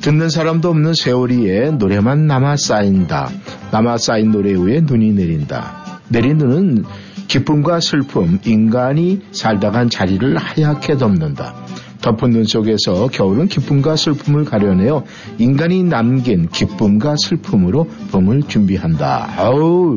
[0.00, 3.30] 듣는 사람도 없는 세월 위에 노래만 남아 쌓인다.
[3.70, 6.00] 남아 쌓인 노래 위에 눈이 내린다.
[6.08, 6.84] 내린 눈은
[7.28, 11.54] 기쁨과 슬픔, 인간이 살다 간 자리를 하얗게 덮는다.
[12.00, 15.04] 덮은 눈 속에서 겨울은 기쁨과 슬픔을 가려내어
[15.38, 19.34] 인간이 남긴 기쁨과 슬픔으로 봄을 준비한다.
[19.36, 19.96] 아우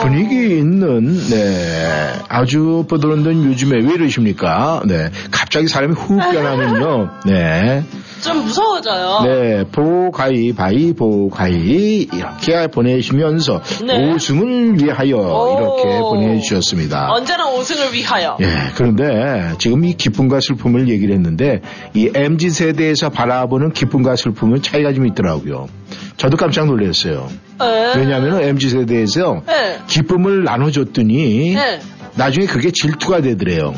[0.00, 4.82] 분위기 있는 네 아주 뻗어른던 요즘에 왜 이러십니까?
[4.86, 7.10] 네 갑자기 사람이 훅 변하면요.
[7.26, 7.84] 네.
[8.22, 9.22] 좀 무서워져요.
[9.24, 14.12] 네, 보가위, 바위, 보가위, 이렇게 보내시면서 네.
[14.12, 15.56] 5승을 위하여 오.
[15.56, 17.10] 이렇게 보내주셨습니다.
[17.12, 18.36] 언제나 5승을 위하여.
[18.40, 21.60] 예, 그런데 지금 이 기쁨과 슬픔을 얘기를 했는데
[21.94, 25.68] 이 MZ 세대에서 바라보는 기쁨과 슬픔은 차이가 좀 있더라고요.
[26.16, 27.28] 저도 깜짝 놀랐어요.
[27.58, 27.92] 네.
[27.96, 29.78] 왜냐하면 MZ 세대에서 네.
[29.86, 31.80] 기쁨을 나눠줬더니 네.
[32.16, 33.74] 나중에 그게 질투가 되더래요.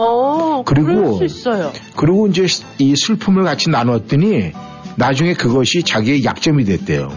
[0.00, 1.72] 어, 그리고- 그럴 수 있어요.
[1.96, 2.46] 그리고 이제
[2.78, 4.52] 이 슬픔을 같이 나눴더니
[4.96, 7.08] 나중에 그것이 자기의 약점이 됐대요.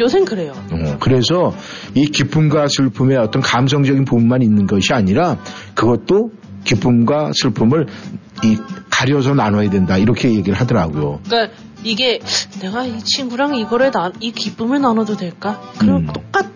[0.00, 0.52] 요샌 그래요.
[0.72, 1.54] 어, 그래서
[1.94, 5.38] 이 기쁨과 슬픔의 어떤 감성적인 부분만 있는 것이 아니라
[5.74, 6.30] 그것도
[6.64, 7.86] 기쁨과 슬픔을
[8.42, 8.56] 이
[8.90, 11.20] 가려서 나눠야 된다 이렇게 얘기를 하더라고요.
[11.24, 11.54] 그러니까
[11.84, 12.18] 이게
[12.60, 15.60] 내가 이 친구랑 이거를 나, 이 기쁨을 나눠도 될까?
[15.78, 16.06] 그럼 음.
[16.12, 16.48] 똑같 이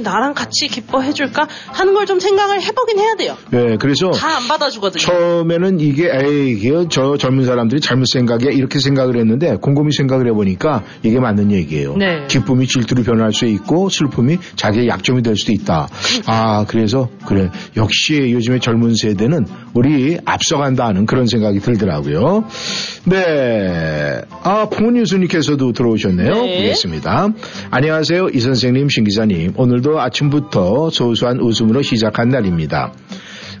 [0.00, 3.36] 나랑 같이 기뻐해줄까 하는 걸 좀 생각을 해보긴 해야 돼요.
[3.50, 5.00] 네, 그래서 다 안 받아주거든요.
[5.00, 10.84] 처음에는 이게 에이 이게 저 젊은 사람들이 잘못 생각해 이렇게 생각을 했는데 곰곰이 생각을 해보니까
[11.02, 11.96] 이게 맞는 얘기예요.
[11.96, 12.26] 네.
[12.28, 15.88] 기쁨이 질투로 변할 수 있고 슬픔이 자기의 약점이 될 수도 있다.
[16.26, 22.44] 아 그래서 그래 역시 요즘에 젊은 세대는 우리 앞서간다는 그런 생각이 들더라고요.
[23.04, 26.32] 네, 아 풍은유수님께서도 들어오셨네요.
[26.34, 26.56] 네.
[26.62, 27.28] 보겠습니다.
[27.70, 32.92] 안녕하세요 이 선생님 신 기자님 오늘 도 아침부터 소소한 웃음으로 시작한 날입니다.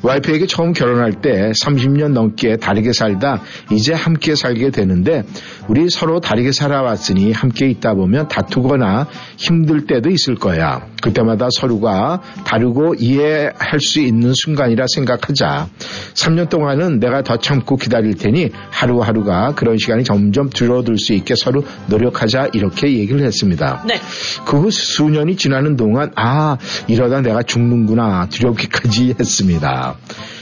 [0.06, 3.42] 와이프에게 처음 결혼할 때 30년 넘게 다르게 살다
[3.72, 5.24] 이제 함께 살게 되는데
[5.68, 9.06] 우리 서로 다르게 살아왔으니 함께 있다 보면 다투거나
[9.36, 10.86] 힘들 때도 있을 거야.
[11.02, 15.68] 그때마다 서로가 다르고 이해할 수 있는 순간이라 생각하자.
[16.14, 21.64] 3년 동안은 내가 더 참고 기다릴 테니 하루하루가 그런 시간이 점점 줄어들 수 있게 서로
[21.86, 23.84] 노력하자 이렇게 얘기를 했습니다.
[23.86, 24.00] 네.
[24.44, 26.56] 그 후 수년이 지나는 동안 아
[26.88, 29.95] 이러다 내가 죽는구나 두렵기까지 했습니다.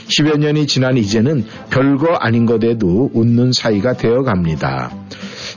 [0.07, 4.91] 10여 년이 지난 이제는 별거 아닌 것에도 웃는 사이가 되어 갑니다.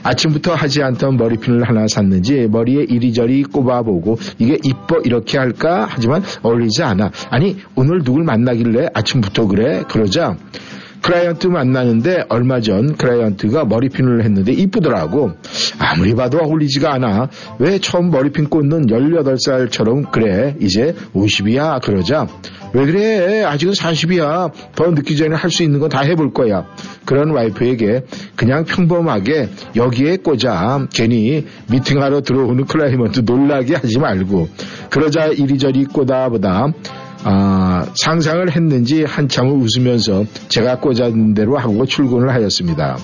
[0.03, 6.83] 아침부터 하지 않던 머리핀을 하나 샀는지 머리에 이리저리 꼽아보고 이게 이뻐 이렇게 할까 하지만 어울리지
[6.83, 7.11] 않아.
[7.29, 9.83] 아니 오늘 누굴 만나길래 아침부터 그래?
[9.89, 10.37] 그러자
[11.01, 15.31] 클라이언트 만나는데 얼마 전 클라이언트가 머리핀을 했는데 이쁘더라고.
[15.79, 17.29] 아무리 봐도 어울리지가 않아.
[17.59, 20.55] 왜 처음 머리핀 꽂는 18살처럼 그래.
[20.59, 21.81] 이제 50이야.
[21.81, 22.27] 그러자.
[22.73, 23.43] 왜 그래?
[23.43, 24.51] 아직은 40이야.
[24.75, 26.65] 더 늦기 전에 할 수 있는 건 다 해볼 거야.
[27.05, 28.03] 그런 와이프에게
[28.35, 30.85] 그냥 평범하게 여기에 꽂아.
[30.93, 34.49] 괜히 미팅하러 들어오는 클라이언트 놀라게 하지 말고.
[34.91, 36.67] 그러자 이리저리 꽂아보다
[37.23, 42.97] 아, 상상을 했는지 한참을 웃으면서 제가 꽂은 대로 하고 출근을 하였습니다.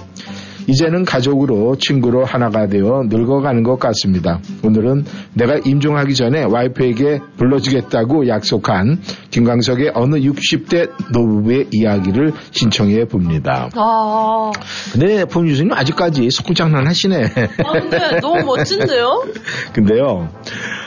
[0.67, 4.39] 이제는 가족으로 친구로 하나가 되어 늙어가는 것 같습니다.
[4.63, 8.99] 오늘은 내가 임종하기 전에 와이프에게 불러주겠다고 약속한
[9.31, 13.69] 김광석의 어느 60대 노부부의 이야기를 신청해 봅니다.
[13.75, 14.51] 아,
[14.91, 17.23] 근데 폼유수님 아직까지 속장난 하시네.
[17.63, 19.25] 아, 근데 너무 멋진데요?
[19.73, 20.29] 근데요,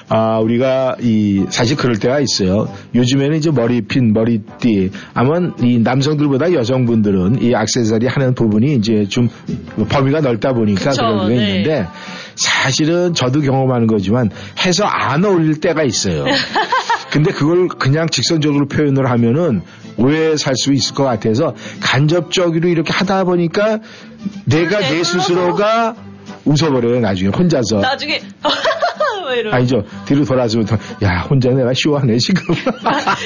[0.09, 2.69] 아, 우리가 이, 사실 그럴 때가 있어요.
[2.95, 9.29] 요즘에는 이제 머리핀, 머리띠, 아마 이 남성들보다 여성분들은 이 액세서리 하는 부분이 이제 좀
[9.89, 11.49] 범위가 넓다 보니까 그쵸, 그런 게 네.
[11.49, 11.87] 있는데
[12.35, 14.31] 사실은 저도 경험하는 거지만
[14.65, 16.25] 해서 안 어울릴 때가 있어요.
[17.11, 19.63] 근데 그걸 그냥 직선적으로 표현을 하면은
[19.97, 23.79] 오해 살 수 있을 것 같아서 간접적으로 이렇게 하다 보니까
[24.45, 25.97] 내가 내 스스로가
[26.45, 28.21] 웃어버려요 나중에 혼자서 나중에
[29.29, 29.53] 뭐 이러.
[29.53, 32.55] 아니죠 뒤로 돌아서부터 야 혼자 내가 쇼하네 지금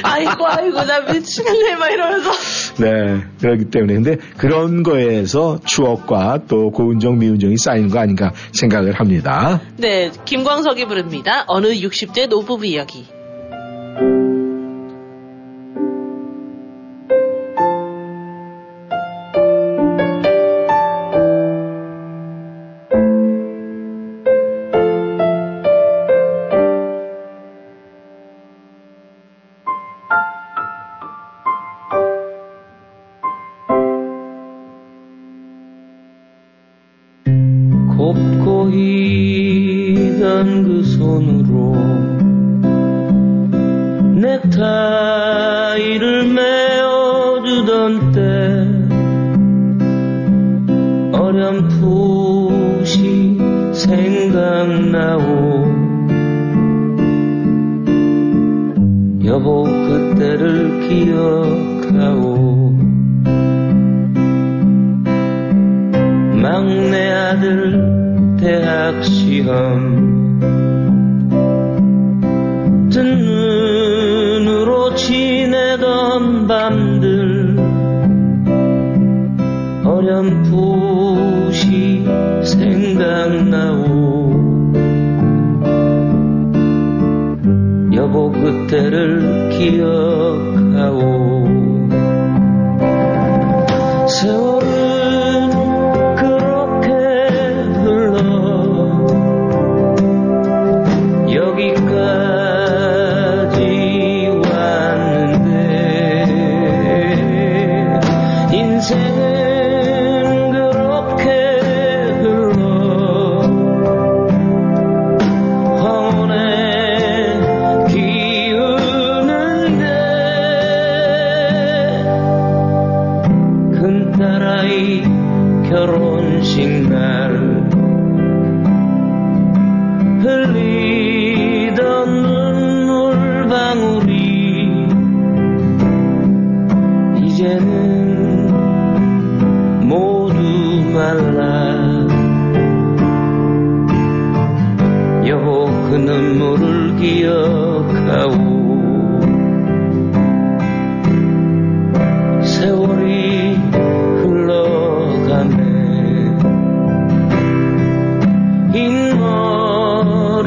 [0.03, 2.31] 아이고 아이고 나 미치겠네 막 이러면서.
[2.79, 9.61] 네 그렇기 때문에 근데 그런 거에서 추억과 또 고운정 미운정이 쌓이는 거 아닌가 생각을 합니다
[9.77, 11.45] 네, 김광석이 부릅니다.
[11.47, 13.07] 어느 60대 노부부 이야기.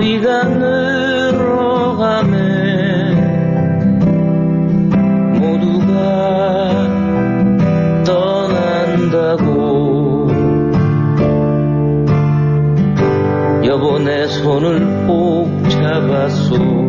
[0.06, 1.96] 흰머리가 늘어가네
[5.40, 6.88] 모두가
[8.06, 9.46] 떠난다고.
[13.66, 16.85] 여보 내 손을 꼭 잡았소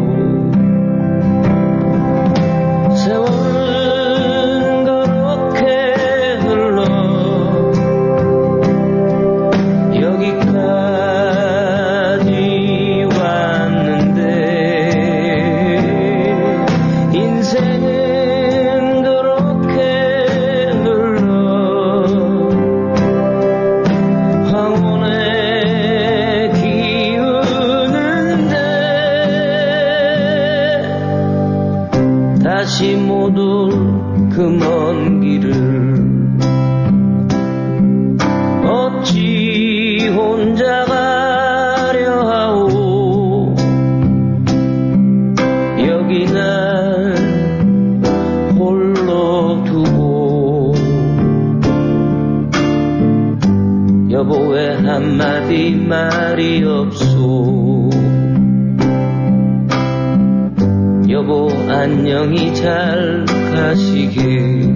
[62.56, 64.72] 잘 가시게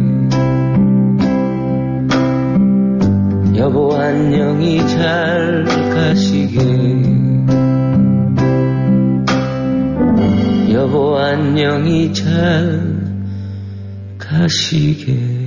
[3.56, 6.60] 여보 안녕히 잘 가시게
[10.72, 13.00] 여보 안녕히 잘
[14.18, 15.40] 가시게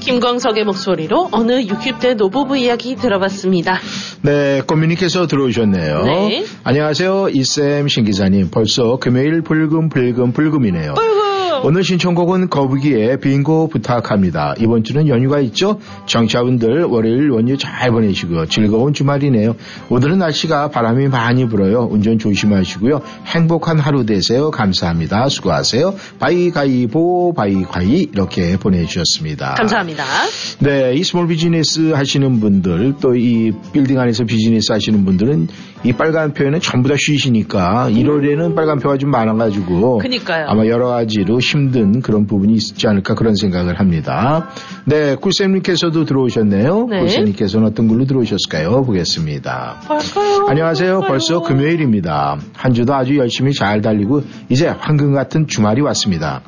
[0.00, 3.78] 김광석의 목소리로 어느 60대 노부부 이야기 들어봤습니다.
[4.24, 6.04] 네, 꼬미님께서 들어오셨네요.
[6.04, 6.44] 네.
[6.62, 8.50] 안녕하세요, 이쌤 신 기자님.
[8.50, 10.94] 벌써 금요일 불금 불금 불금이네요.
[11.64, 14.54] 오늘 신청곡은 거북이의 빙고 부탁합니다.
[14.58, 15.78] 이번 주는 연휴가 있죠?
[16.06, 18.46] 정치자분들 월요일 연휴 잘 보내시고요.
[18.46, 19.54] 즐거운 주말이네요.
[19.88, 21.86] 오늘은 날씨가 바람이 많이 불어요.
[21.88, 23.02] 운전 조심하시고요.
[23.26, 24.50] 행복한 하루 되세요.
[24.50, 25.28] 감사합니다.
[25.28, 25.94] 수고하세요.
[26.18, 29.54] 바이가이보 바이가이 이렇게 보내주셨습니다.
[29.54, 30.04] 감사합니다.
[30.58, 35.46] 네, 이 small business 하시는 분들 또 이 빌딩 안에서 비즈니스 하시는 분들은
[35.84, 40.46] 이 빨간 표에는 전부 다 쉬시니까 1월에는 빨간 표가 좀 많아가지고 그니까요.
[40.48, 44.48] 아마 여러 가지로 힘든 그런 부분이 있지 않을까 그런 생각을 합니다.
[44.84, 46.86] 네, 꿀쌤님께서도 들어오셨네요.
[46.88, 47.00] 네.
[47.00, 48.84] 꿀쌤님께서는 어떤 걸로 들어오셨을까요?
[48.84, 49.80] 보겠습니다.
[49.88, 50.46] 뭘까요?
[50.48, 51.00] 안녕하세요.
[51.00, 52.38] 벌써 금요일입니다.
[52.54, 56.42] 한 주도 아주 열심히 잘 달리고 이제 황금 같은 주말이 왔습니다.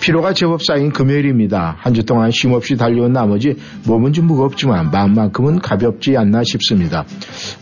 [0.00, 1.74] 피로가 제법 쌓인 금요일입니다.
[1.80, 3.56] 한 주 동안 쉼없이 달려온 나머지
[3.86, 7.04] 몸은 좀 무겁지만 마음만큼은 가볍지 않나 싶습니다.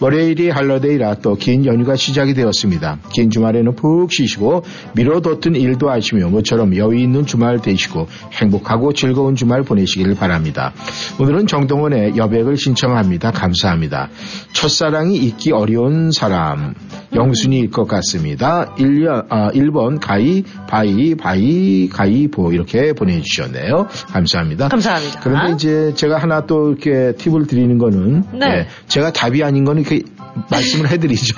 [0.01, 2.99] 월요일이 할러데이라 또 긴 연휴가 시작이 되었습니다.
[3.13, 4.63] 긴 주말에는 푹 쉬시고
[4.95, 10.73] 미뤄뒀던 일도 하시며 모처럼 여유 있는 주말 되시고 행복하고 즐거운 주말 보내시길 바랍니다.
[11.21, 13.31] 오늘은 정동원의 여백을 신청합니다.
[13.33, 14.09] 감사합니다.
[14.55, 16.75] 첫사랑이 잊기 어려운 사람
[17.15, 18.75] 영순이일 것 같습니다.
[18.77, 23.89] 1년, 아, 1번 가이, 바위, 바위, 가위보 이렇게 보내주셨네요.
[24.13, 24.69] 감사합니다.
[24.69, 25.21] 감사합니다.
[25.23, 28.67] 그런데 이제 제가 하나 또 이렇게 팁을 드리는 거는 네.
[28.89, 30.03] 제가 답이 아닌 거는 이렇게
[30.51, 31.37] 말씀을 해드리죠.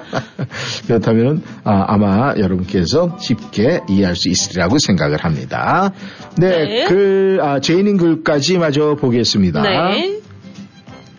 [0.86, 5.92] 그렇다면 아, 마 여러분께서 쉽게 이해할 수 있으리라고 생각을 합니다.
[6.36, 6.84] 네, 네.
[6.84, 9.62] 글 아, 제인인 글까지 마저 보겠습니다.
[9.62, 10.20] 네.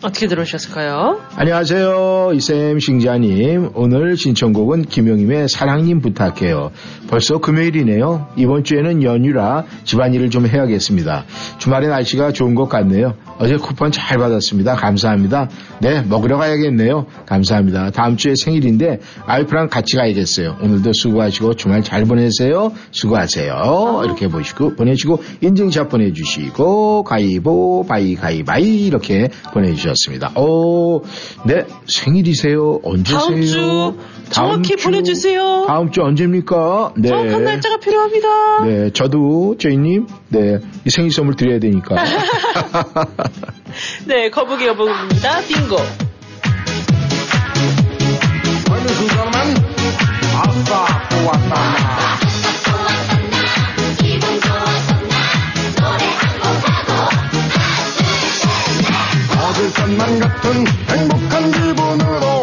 [0.02, 1.20] 어떻게 들어오셨을까요?
[1.36, 2.32] 안녕하세요.
[2.34, 3.70] 이쌤 신 기자님.
[3.74, 6.72] 오늘 신청곡은 김영임의 사랑님 부탁해요.
[7.08, 8.28] 벌써 금요일이네요.
[8.36, 11.24] 이번 주에는 연휴라 집안일을 좀 해야겠습니다.
[11.58, 13.14] 주말에 날씨가 좋은 것 같네요.
[13.38, 14.74] 어제 쿠폰 잘 받았습니다.
[14.74, 15.48] 감사합니다.
[15.80, 17.06] 네, 먹으러 가야겠네요.
[17.26, 17.90] 감사합니다.
[17.90, 20.56] 다음 주에 생일인데 와이프랑 같이 가야겠어요.
[20.62, 22.72] 오늘도 수고하시고 주말 잘 보내세요.
[22.90, 24.02] 수고하세요.
[24.04, 30.32] 이렇게 보시고 보내시고 인증샷 보내주시고 가위보 바위 가위바위 이렇게 보내주셨습니다.
[30.38, 31.02] 오,
[31.44, 32.80] 네 생일이세요.
[32.82, 33.20] 언제세요?
[33.20, 33.94] 다음 주
[34.30, 35.64] 정확히 보내주세요.
[35.66, 36.92] 다음 주 언제입니까?
[36.96, 37.08] 네.
[37.08, 38.64] 정확한 날짜가 필요합니다.
[38.64, 41.96] 네, 저도 제이님, 네, 이 생일 선물 드려야 되니까.
[44.06, 45.40] 네, 거북이 여북입니다.
[45.42, 45.76] 빙고.
[59.62, 62.42] 어느 순간만 아싸 좋았다 어딜 만 같은 행복한 기분으로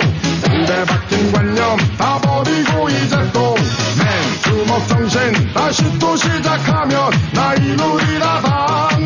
[0.87, 3.63] 박힌 관념 다 버리고 이제 또맨
[4.43, 8.98] 주먹 정신 다시 또 시작하면 나 이루리라 다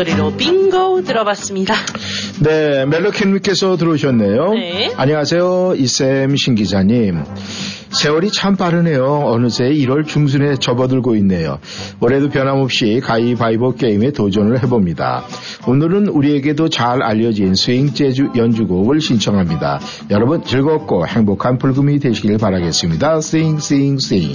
[0.00, 1.74] 목소리로 빙고 들어봤습니다.
[2.40, 4.54] 네, 멜로캔님께서 들어오셨네요.
[4.54, 4.92] 네.
[4.96, 7.22] 안녕하세요, 이쌤 신 기자님.
[7.90, 9.04] 세월이 참 빠르네요.
[9.04, 11.58] 어느새 1월 중순에 접어들고 있네요.
[12.00, 15.24] 올해도 변함없이 가위바위보 게임에 도전을 해봅니다.
[15.66, 19.80] 오늘은 우리에게도 잘 알려진 스윙 재즈 연주곡을 신청합니다.
[20.10, 23.20] 여러분 즐겁고 행복한 불금이 되시길 바라겠습니다.
[23.20, 24.34] Sing Sing Sing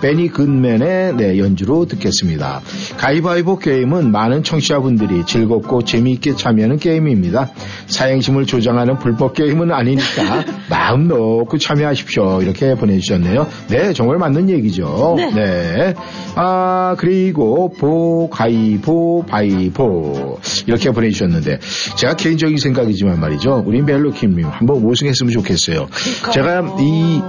[0.00, 2.60] 베니 굿맨의 네, 연주로 듣겠습니다.
[2.98, 7.50] 가위바위보 게임은 많은 청취자분들이 즐겁고 재미있게 참여하는 게임입니다.
[7.86, 12.42] 사행심을 조장하는 불법 게임은 아니니까 마음 놓고 참여하십시오.
[12.42, 13.46] 이렇게 보내 주셨네요.
[13.68, 15.16] 네, 정말 맞는 얘기죠.
[15.34, 15.94] 네.
[16.34, 20.38] 아, 그리고 보, 가위보, 바위보.
[20.66, 21.58] 이렇게 보내주셨는데,
[21.96, 23.62] 제가 개인적인 생각이지만 말이죠.
[23.66, 25.88] 우리 멜로킴님 한번 우승했으면 좋겠어요.
[26.32, 27.20] 제가 이,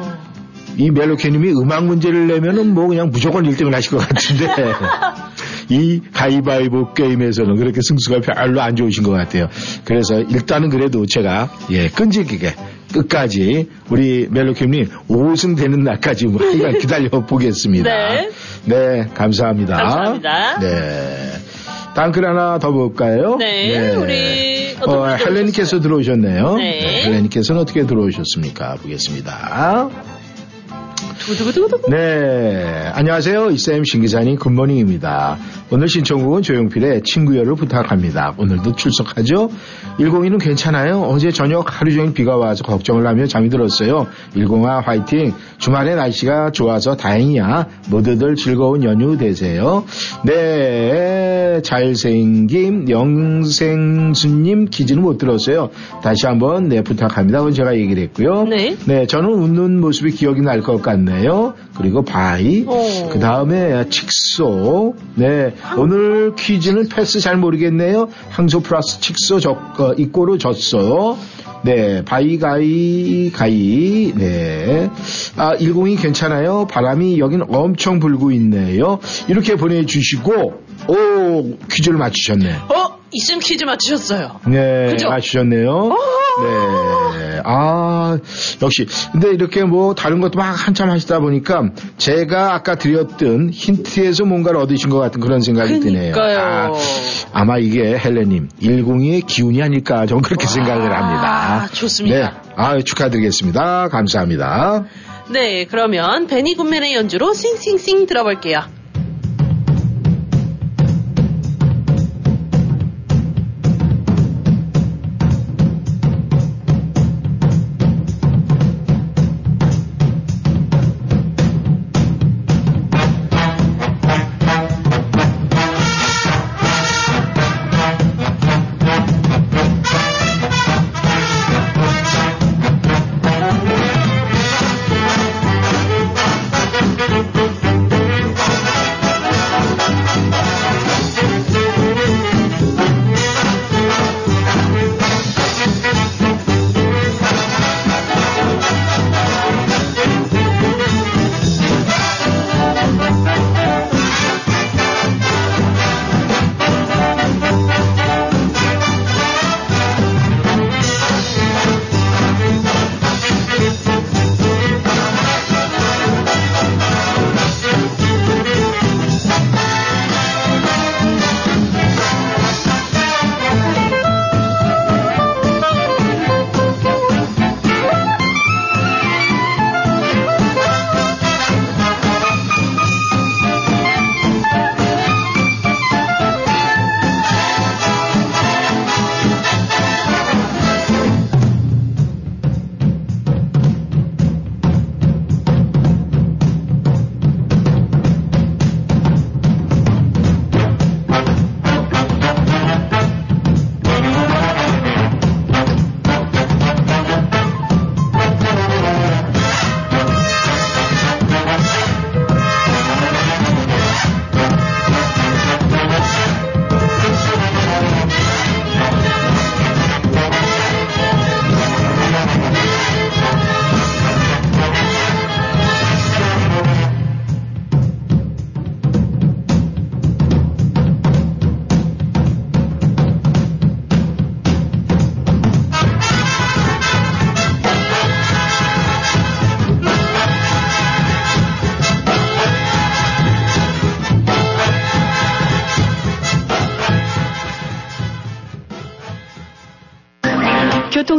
[0.77, 4.47] 이 멜로케님이 음악 문제를 내면은 뭐 그냥 무조건 1등을 하실 것 같은데
[5.69, 9.47] 이 가위바위보 게임에서는 그렇게 승수가 별로 안 좋으신 것 같아요.
[9.85, 12.53] 그래서 일단은 그래도 제가 예 끈질기게
[12.93, 17.89] 끝까지 우리 멜로케님 5승 되는 날까지 뭐 하여간 기다려 보겠습니다.
[17.89, 18.29] 네.
[18.65, 19.75] 네, 감사합니다.
[19.75, 20.59] 감사합니다.
[20.59, 21.33] 네.
[21.95, 23.35] 단글 하나 더 볼까요?
[23.37, 26.55] 네, 우리 어떤 어, 분이 헬레니께서 들어오셨네요.
[26.55, 27.03] 네.
[27.05, 28.75] 헬레니께서는 어떻게 들어오셨습니까?
[28.81, 29.89] 보겠습니다.
[31.25, 31.89] 두두두두두.
[31.89, 33.51] 네, 안녕하세요.
[33.51, 35.37] 이쌤 신기자님 good morning입니다.
[35.71, 38.33] 오늘 신청곡은 조용필의 친구여를 부탁합니다.
[38.37, 39.49] 오늘도 출석하죠?
[39.99, 41.01] 102는 괜찮아요?
[41.01, 44.07] 어제 저녁 하루 종일 비가 와서 걱정을 하며 잠이 들었어요.
[44.35, 45.33] 102아 화이팅!
[45.59, 47.67] 주말에 날씨가 좋아서 다행이야.
[47.89, 49.85] 모두들 즐거운 연휴 되세요.
[50.25, 55.69] 네, 잘생김 영생수님 퀴즈는 못 들었어요.
[56.03, 57.49] 다시 한번 네 부탁합니다.
[57.51, 58.43] 제가 얘기를 했고요.
[58.43, 58.75] 네.
[58.85, 61.12] 네, 저는 웃는 모습이 기억이 날 것 같네요.
[61.77, 63.09] 그리고 바이, 오.
[63.09, 64.95] 그 다음에 칙소.
[65.15, 68.09] 네, 오늘 퀴즈는 패스 잘 모르겠네요.
[68.29, 71.17] 항소 플러스 칙소 적, 어, 이꼬로 졌어.
[71.63, 74.89] 네, 바이, 가이, 가이, 네.
[75.37, 76.67] 아, 102 괜찮아요?
[76.69, 78.99] 바람이 여긴 엄청 불고 있네요.
[79.29, 82.51] 이렇게 보내주시고, 오, 퀴즈를 맞추셨네.
[82.69, 83.03] 어?
[83.13, 84.39] 이쌤 퀴즈 맞추셨어요.
[84.47, 85.07] 네, 그죠?
[85.09, 85.89] 맞추셨네요.
[86.41, 87.41] 네.
[87.45, 88.17] 아,
[88.61, 88.87] 역시.
[89.11, 94.89] 근데 이렇게 뭐 다른 것도 막 한참 하시다 보니까 제가 아까 드렸던 힌트에서 뭔가를 얻으신
[94.89, 96.13] 것 같은 그런 생각이 드네요.
[96.13, 96.73] 그러니까요.
[97.33, 101.67] 아, 마 이게 헬레님, 102의 기운이 아닐까 저는 그렇게 생각을 합니다.
[101.71, 102.17] 좋습니다.
[102.17, 102.31] 네.
[102.55, 103.89] 아, 축하드리겠습니다.
[103.89, 104.85] 감사합니다.
[105.29, 108.63] 네, 그러면 베니 굿맨의 연주로 싱싱싱 들어볼게요.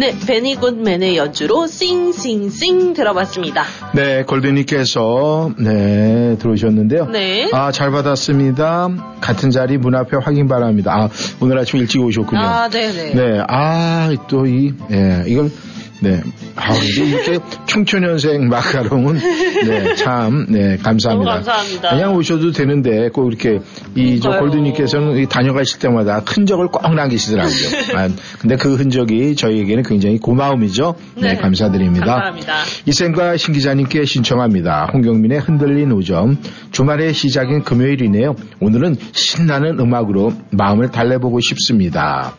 [0.01, 3.65] 네, 베니 굿맨의 연주로 싱싱싱 들어봤습니다.
[3.95, 7.05] 네, 골드님께서 네 들어오셨는데요.
[7.11, 7.51] 네.
[7.53, 9.19] 아, 잘 받았습니다.
[9.21, 10.95] 같은 자리 문 앞에 확인 바랍니다.
[10.97, 11.09] 아,
[11.43, 12.41] 오늘 아침 일찍 오셨군요.
[12.41, 13.13] 아, 네네.
[13.13, 15.53] 네, 아, 또 이, 예, 이건,
[16.01, 16.23] 네.
[16.57, 19.21] 아, 이렇게 청초년생 마카롱은,
[19.67, 21.09] 네, 참, 네, 감사합니다.
[21.09, 21.91] 너무 감사합니다.
[21.91, 23.61] 그냥 오셔도 되는데, 꼭 이렇게,
[23.95, 24.31] 이, 저.
[24.31, 27.55] 골드님께서는 이 다녀가실 때마다 흔적을 꼭 남기시더라고요.
[27.97, 28.09] 아,
[28.41, 30.95] 근데 그 흔적이 저희에게는 굉장히 고마움이죠.
[31.17, 31.37] 네, 네.
[31.37, 32.07] 감사드립니다.
[32.07, 32.55] 감사합니다.
[32.87, 34.91] 이쌤과 신 기자님께 신청합니다.
[34.93, 36.39] 홍경민의 흔들린 우정.
[36.71, 38.35] 주말의 시작인 금요일이네요.
[38.61, 42.35] 오늘은 신나는 음악으로 마음을 달래보고 싶습니다.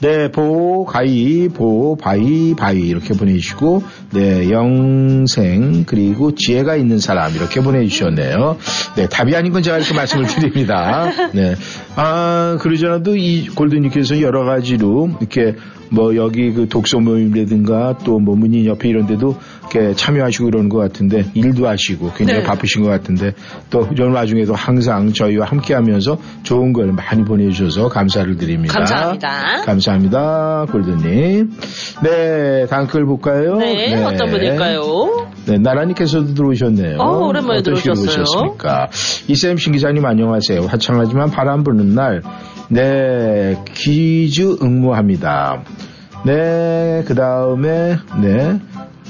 [0.00, 3.82] 네, 보, 가이, 보, 바이, 바이 이렇게 보내주시고,
[4.12, 8.58] 네, 영생, 그리고 지혜가 있는 사람 이렇게 보내주셨네요.
[8.96, 11.10] 네, 답이 아닌 건 제가 이렇게 말씀을 드립니다.
[11.32, 11.54] 네.
[11.96, 15.56] 아, 그러잖아도 이 골드님께서 여러 가지로 이렇게
[15.90, 20.78] 뭐 여기 그 독서 모임이라든가 또 뭐 문인 옆에 이런 데도 이렇게 참여하시고 그러는 것
[20.78, 22.46] 같은데 일도 하시고 굉장히 네.
[22.46, 23.34] 바쁘신 것 같은데
[23.70, 28.74] 또 이런 와중에도 항상 저희와 함께 하면서 좋은 걸 많이 보내주셔서 감사를 드립니다.
[28.74, 29.62] 감사합니다.
[29.64, 30.66] 감사합니다.
[30.72, 31.52] 골드님.
[32.02, 33.56] 네, 다음 글 볼까요?
[33.58, 35.30] 네, 어떤 분일까요?
[35.46, 36.98] 네, 나라님께서도 들어오셨네요.
[36.98, 38.24] 어, 오랜만에 들어오셨어요.
[39.28, 40.62] 이쌤 신 기자님 안녕하세요.
[40.62, 42.22] 화창하지만 바람 부는 날,
[42.68, 45.62] 네, 퀴즈 응모합니다.
[46.24, 48.58] 네, 그 다음에, 네,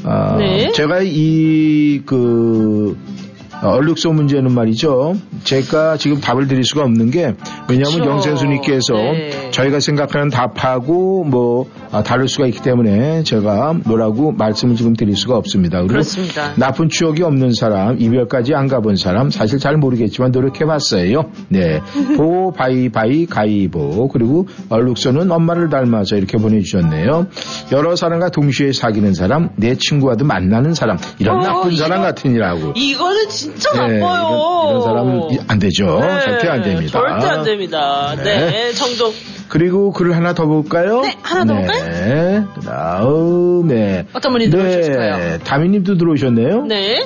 [0.05, 0.71] 아, 네.
[0.73, 3.26] 제가 이, 그, 어,
[3.63, 5.17] 얼룩소 문제는 말이죠.
[5.45, 7.35] 제가 지금 답을 드릴 수가 없는 게
[7.69, 8.11] 왜냐하면 그쵸.
[8.11, 9.51] 영생수님께서 네.
[9.51, 15.37] 저희가 생각하는 답하고 뭐 아, 다를 수가 있기 때문에 제가 뭐라고 말씀을 지금 드릴 수가
[15.37, 15.79] 없습니다.
[15.79, 16.53] 그리고 그렇습니다.
[16.57, 21.25] 나쁜 추억이 없는 사람, 이별까지 안 가본 사람 사실 잘 모르겠지만 노력해봤어요.
[21.49, 21.81] 네,
[22.17, 27.27] 보 바이 바이 가이보 그리고 얼룩소는 엄마를 닮아서 이렇게 보내주셨네요.
[27.73, 32.73] 여러 사람과 동시에 사귀는 사람, 내 친구와도 만나는 사람 이런 어, 나쁜 사람 이거- 같으니라고.
[32.77, 34.29] 이거는 진짜 네, 나빠요.
[34.29, 36.01] 이런, 이런 사람 이- 안 되죠.
[36.01, 36.93] 네, 절대 안 됩니다.
[37.01, 38.15] 절대 안 됩니다.
[38.17, 38.73] 네, 네.
[38.73, 39.13] 정정.
[39.49, 41.01] 그리고 글을 하나 더 볼까요?
[41.03, 41.85] 네, 하나 더 볼까요?
[41.85, 42.45] 네.
[42.55, 44.07] 그 다음에.
[44.13, 45.17] 어떤 분이 들어오셨을까요?
[45.19, 45.39] 네.
[45.39, 46.65] 다미님도 들어오셨네요.
[46.65, 47.05] 네.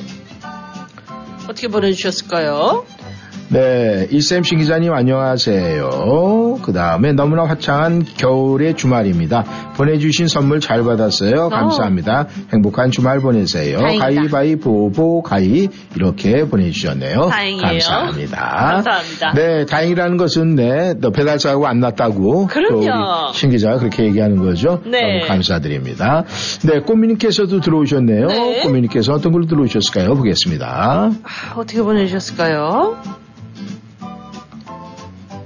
[1.48, 2.84] 어떻게 보내주셨을까요?
[3.52, 6.60] 네, 이쌤 신 기자님 안녕하세요.
[6.62, 9.42] 그 다음에 너무나 화창한 겨울의 주말입니다.
[9.76, 11.48] 보내주신 선물 잘 받았어요.
[11.48, 12.28] 감사합니다.
[12.52, 13.78] 행복한 주말 보내세요.
[13.78, 13.80] 어.
[13.80, 14.04] 다행이다.
[14.04, 17.26] 가위바위보보 가위 이렇게 보내주셨네요.
[17.26, 17.60] 다행이에요.
[17.60, 18.38] 감사합니다.
[18.38, 19.32] 감사합니다.
[19.32, 22.46] 네, 다행이라는 것은 네, 너 배달사고 안 났다고.
[22.46, 23.32] 그럼요.
[23.32, 24.80] 신 기자가 그렇게 얘기하는 거죠.
[24.86, 25.00] 네.
[25.00, 26.22] 너무 감사드립니다.
[26.62, 28.26] 네, 꽃미님께서도 들어오셨네요.
[28.28, 28.60] 네.
[28.62, 30.14] 꽃미님께서 어떤 걸 들어오셨을까요?
[30.14, 30.66] 보겠습니다.
[30.68, 31.10] 아,
[31.56, 32.96] 어떻게 보내주셨을까요?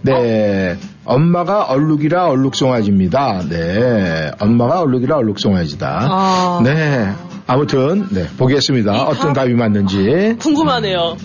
[0.04, 0.76] 네.
[1.04, 3.42] 엄마가 얼룩이라 얼룩송아지입니다.
[3.48, 4.30] 네.
[4.38, 5.98] 엄마가 얼룩이라 얼룩송아지다.
[6.10, 6.60] 아.
[6.62, 7.10] 네.
[7.46, 8.26] 아무튼, 네.
[8.36, 9.04] 보겠습니다.
[9.04, 10.36] 어떤 답이 맞는지.
[10.40, 11.16] 궁금하네요.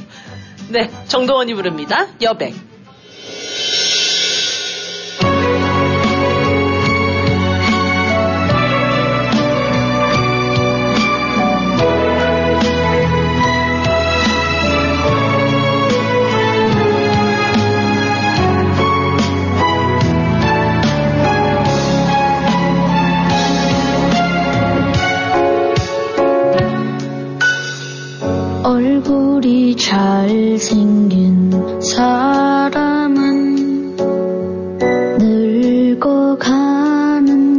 [0.69, 2.07] 네, 정동원이 부릅니다.
[2.21, 2.53] 여백.
[29.89, 33.15] 잘생긴 사람은
[35.17, 36.43] 늙어가는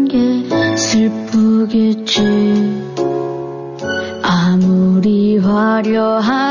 [0.05, 2.23] 게 슬프겠지.
[4.23, 6.50] 아무리 화려한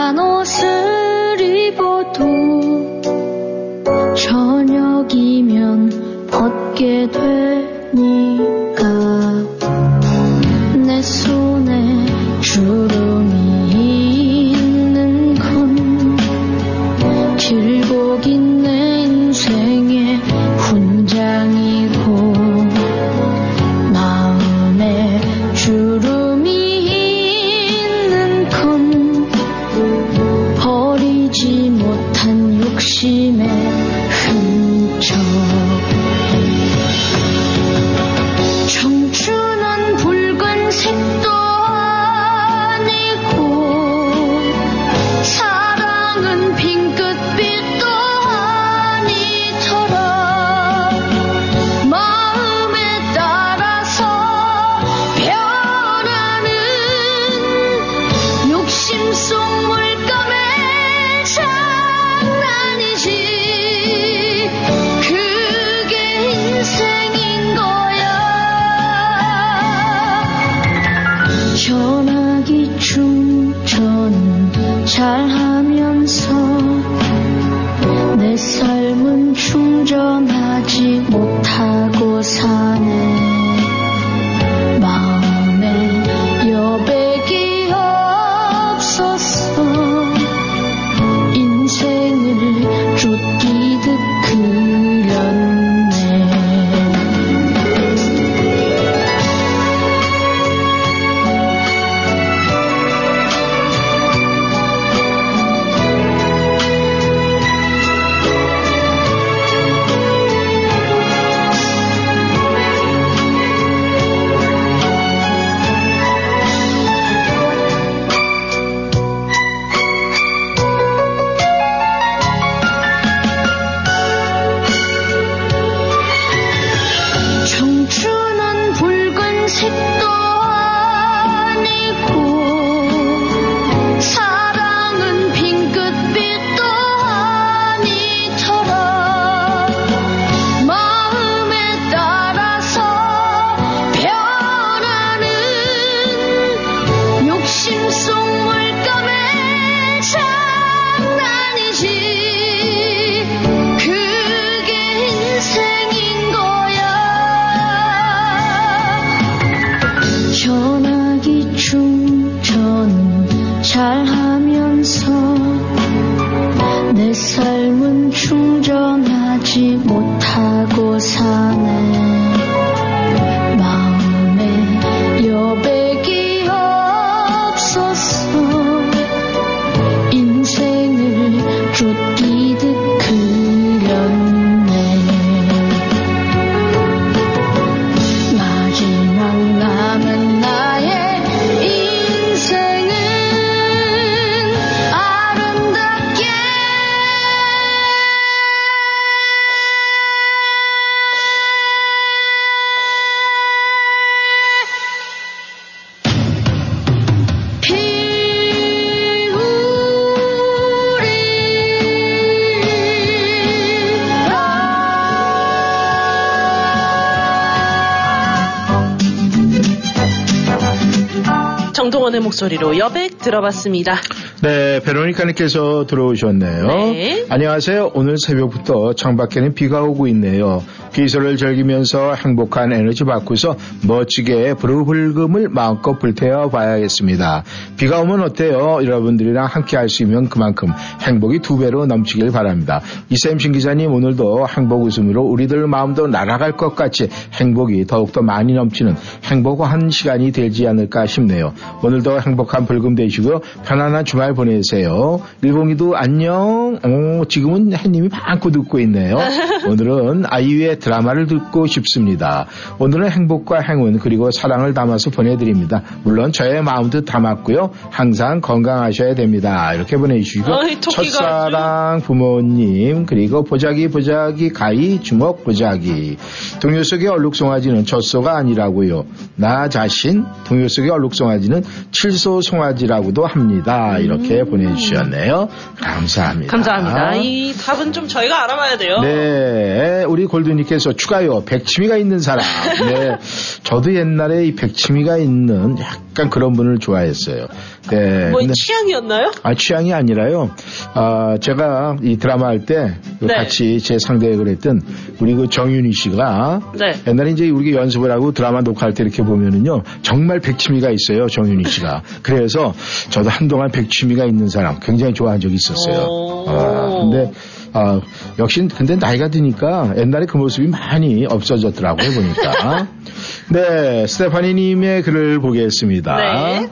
[222.40, 223.96] 목소리로 여백 들어봤습니다.
[224.42, 226.68] 네, 베로니카님께서 들어오셨네요.
[226.68, 227.26] 네.
[227.28, 227.92] 안녕하세요.
[227.94, 230.64] 오늘 새벽부터 창밖에는 비가 오고 있네요.
[231.00, 233.56] 비소를 즐기면서 행복한 에너지 받고서
[233.88, 237.44] 멋지게 불불금을 마음껏 불태워 봐야겠습니다.
[237.78, 238.80] 비가 오면 어때요?
[238.84, 240.70] 여러분들이랑 함께 할 수 있으면 그만큼
[241.02, 242.82] 행복이 두 배로 넘치길 바랍니다.
[243.10, 248.96] 이쌤 신 기자님 오늘도 행복 웃음으로 우리들 마음도 날아갈 것 같이 행복이 더욱더 많이 넘치는
[249.24, 251.54] 행복한 시간이 되지 않을까 싶네요.
[251.82, 253.40] 오늘도 행복한 불금 되시고요.
[253.66, 255.22] 편안한 주말 보내세요.
[255.44, 256.78] 일봉이도 안녕.
[256.84, 259.18] 오, 지금은 햇님이 많고 듣고 있네요.
[259.66, 262.48] 오늘은 아이유의 드라마를 듣고 싶습니다.
[262.80, 265.84] 오늘은 행복과 행운 그리고 사랑을 담아서 보내드립니다.
[266.04, 267.70] 물론 저의 마음도 담았고요.
[267.92, 269.74] 항상 건강하셔야 됩니다.
[269.76, 276.18] 이렇게 보내주시고 어이, 첫사랑 부모님 그리고 보자기 보자기 가위 주먹 보자기
[276.60, 279.06] 동요 속의 얼룩송아지는 젖소가 아니라고요.
[279.36, 284.00] 나 자신 동요 속의 얼룩송아지는 칠소 송아지라고도 합니다.
[284.00, 285.50] 이렇게 보내주셨네요.
[285.78, 286.52] 감사합니다.
[286.52, 287.16] 감사합니다.
[287.16, 289.02] 이 답은 좀 저희가 알아봐야 돼요.
[289.02, 291.44] 네, 우리 골 드님께서 추가요.
[291.46, 292.46] 백치미가 있는 사람.
[292.94, 293.18] 네,
[293.64, 297.48] 저도 옛날에 이 백치미가 있는 약간 그런 분을 좋아했어요.
[297.90, 299.32] 네, 뭐 근데- 취향이었나요?
[299.44, 300.52] 아, 취향이 아니라요.
[300.94, 303.34] 아, 제가 이 드라마 할때 네.
[303.34, 304.82] 같이 제 상대역을 했던
[305.20, 306.94] 우리 그 정윤희 씨가 네.
[307.08, 309.84] 옛날에 이제 우리가 연습을 하고 드라마 녹화할 때 이렇게 보면은요.
[310.04, 311.28] 정말 백치미가 있어요.
[311.28, 312.04] 정윤희 씨가.
[312.22, 312.74] 그래서
[313.10, 316.46] 저도 한동안 백치미가 있는 사람 굉장히 좋아한 적이 있었어요.
[316.48, 317.32] 아, 근데
[317.74, 318.02] 아,
[318.40, 322.88] 역시 근데 나이가 드니까 옛날에 그 모습이 많이 없어졌더라고요, 보니까.
[323.52, 326.16] 네, 스테파니 님의 글을 보겠습니다.
[326.18, 326.70] 네.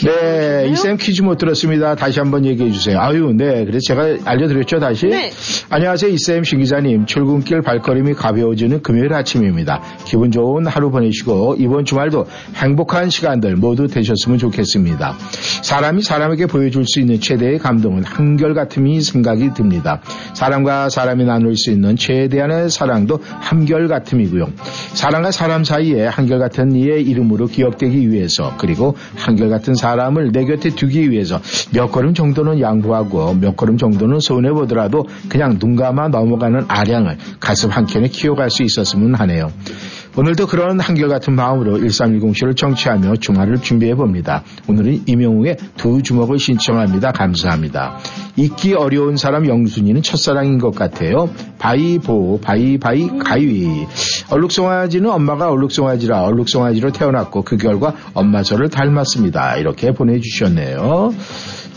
[0.00, 1.94] 네, 이쌤 퀴즈 못 들었습니다.
[1.94, 2.98] 다시 한번 얘기해 주세요.
[2.98, 3.64] 아유, 네.
[3.64, 5.06] 그래서 제가 알려드렸죠, 다시?
[5.06, 5.30] 네.
[5.68, 7.04] 안녕하세요, 이쌤 신 기자님.
[7.06, 9.82] 출근길 발걸음이 가벼워지는 금요일 아침입니다.
[10.06, 15.14] 기분 좋은 하루 보내시고, 이번 주말도 행복한 시간들 모두 되셨으면 좋겠습니다.
[15.62, 20.00] 사람이 사람에게 보여줄 수 있는 최대의 감동은 한결같음이 생각이 듭니다.
[20.34, 24.48] 사람과 사람이 나눌 수 있는 최대한의 사랑도 한결같음이고요.
[24.94, 31.40] 사람과 사람 사이에 한결같은 이의 이름으로 기억되기 위해서 그리고 한결같은 사람을 내 곁에 두기 위해서
[31.72, 38.08] 몇 걸음 정도는 양보하고 몇 걸음 정도는 손해보더라도 그냥 눈 감아 넘어가는 아량을 가슴 한켠에
[38.08, 39.50] 키워갈 수 있었으면 하네요.
[40.14, 44.42] 오늘도 그런 한결같은 마음으로 1310쇼를 청취하며 주말을 준비해 봅니다.
[44.68, 47.12] 오늘은 이명웅의 두 주먹을 신청합니다.
[47.12, 47.96] 감사합니다.
[48.36, 51.30] 잊기 어려운 사람 영순이는 첫사랑인 것 같아요.
[51.58, 53.86] 바이보, 바이바이, 가위.
[54.30, 59.56] 얼룩송아지는 엄마가 얼룩송아지라 얼룩송아지로 태어났고 그 결과 엄마 저를 닮았습니다.
[59.56, 61.14] 이렇게 보내주셨네요.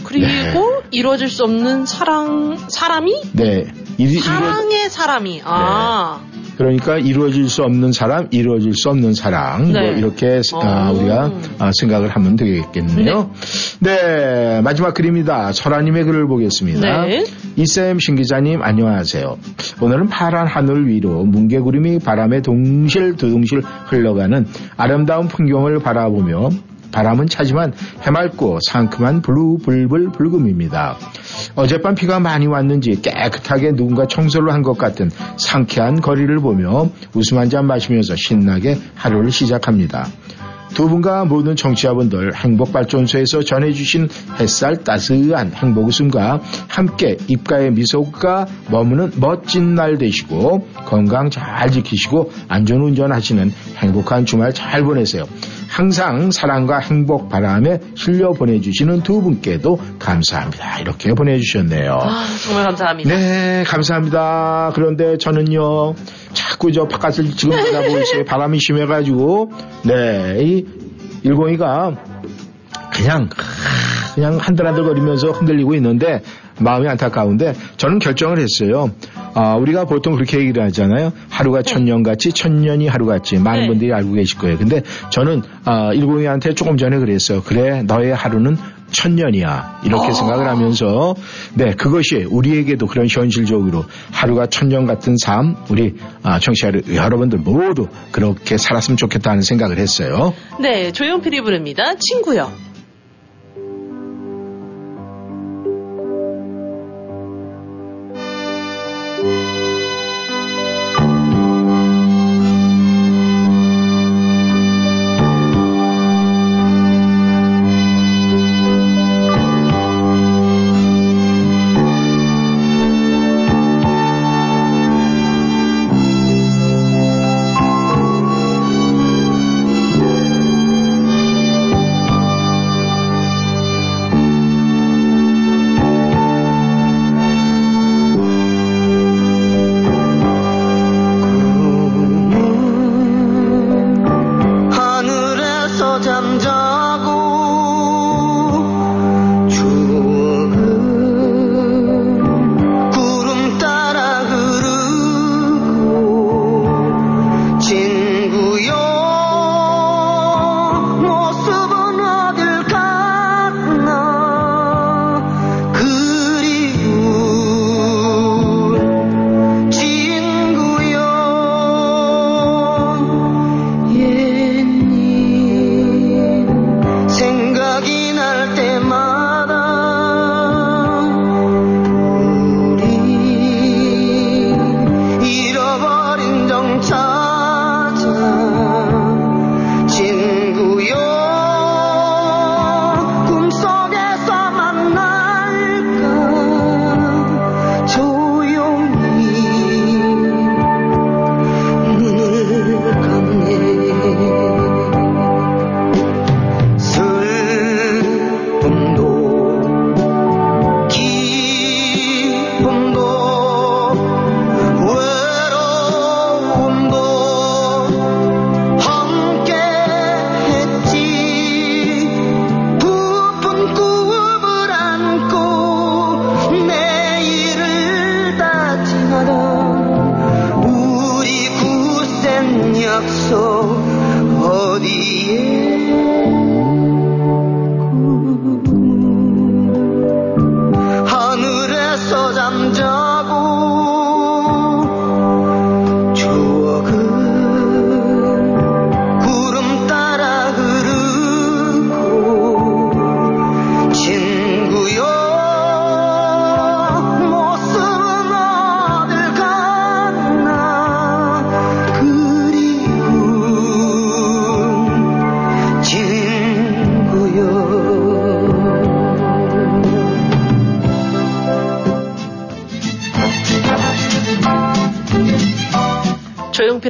[0.03, 3.63] 그리고 이루어질 수 없는 사랑 사람이 네.
[3.97, 6.19] 이, 이루- 사랑의 사람이 아
[6.57, 9.71] 그러니까 이루어질 수 없는 사람, 이루어질 수 없는 사랑.
[9.71, 9.81] 네.
[9.81, 10.93] 뭐 이렇게 아, 어.
[10.93, 13.31] 우리가 아, 생각을 하면 되겠네요.
[13.79, 14.61] 네.
[14.61, 15.51] 마지막 글입니다.
[15.51, 17.05] 설아님의 글을 보겠습니다.
[17.05, 17.25] 네.
[17.55, 19.37] 이쌤 신 기자님 안녕하세요.
[19.81, 24.45] 오늘은 파란 하늘 위로 뭉게구름이 바람에 동실 두둥실 흘러가는
[24.77, 26.49] 아름다운 풍경을 바라보며
[26.95, 27.73] 바람은 차지만
[28.03, 30.95] 해맑고 상큼한 블루 불불 불금입니다.
[31.55, 37.49] 어젯밤 비가 많이 왔는지 깨끗하게 누군가 청소를 한 것 같은 상쾌한 거리를 보며 웃음 한
[37.49, 40.07] 잔 마시면서 신나게 하루를 시작합니다.
[40.73, 44.09] 두 분과 모든 청취자분들 행복발전소에서 전해주신
[44.39, 53.11] 햇살 따스한 행복 웃음과 함께 입가에 미소가 머무는 멋진 날 되시고 건강 잘 지키시고 안전운전
[53.11, 55.25] 하시는 행복한 주말 잘 보내세요.
[55.75, 60.79] 항상 사랑과 행복 바람에 실려 보내주시는 두 분께도 감사합니다.
[60.79, 61.99] 이렇게 보내주셨네요.
[62.01, 63.13] 아, 정말 감사합니다.
[63.13, 64.71] 네, 감사합니다.
[64.73, 65.95] 그런데 저는요,
[66.31, 68.23] 자꾸 저 바깥을 지금 보다보고 있어요.
[68.23, 69.51] 바람이 심해가지고,
[69.83, 70.65] 네, 이
[71.23, 71.91] 일공이가
[72.93, 73.27] 그냥,
[74.13, 76.21] 그냥 한들한들 거리면서 흔들리고 있는데,
[76.59, 78.91] 마음이 안타까운데, 저는 결정을 했어요.
[79.33, 81.11] 아, 우리가 보통 그렇게 얘기를 하잖아요.
[81.29, 83.37] 하루가 천년같이, 천년이 하루같이.
[83.37, 83.67] 많은 네.
[83.67, 84.57] 분들이 알고 계실 거예요.
[84.57, 87.41] 근데 저는, 아, 일공이한테 조금 전에 그랬어요.
[87.43, 88.57] 그래, 너의 하루는
[88.91, 89.81] 천년이야.
[89.83, 90.11] 이렇게 어.
[90.13, 91.15] 생각을 하면서,
[91.53, 98.57] 네, 그것이 우리에게도 그런 현실적으로 하루가 천년 같은 삶, 우리 아, 청취자 여러분들 모두 그렇게
[98.57, 100.33] 살았으면 좋겠다는 생각을 했어요.
[100.61, 101.95] 네, 조용필이 부릅니다.
[101.99, 102.51] 친구요.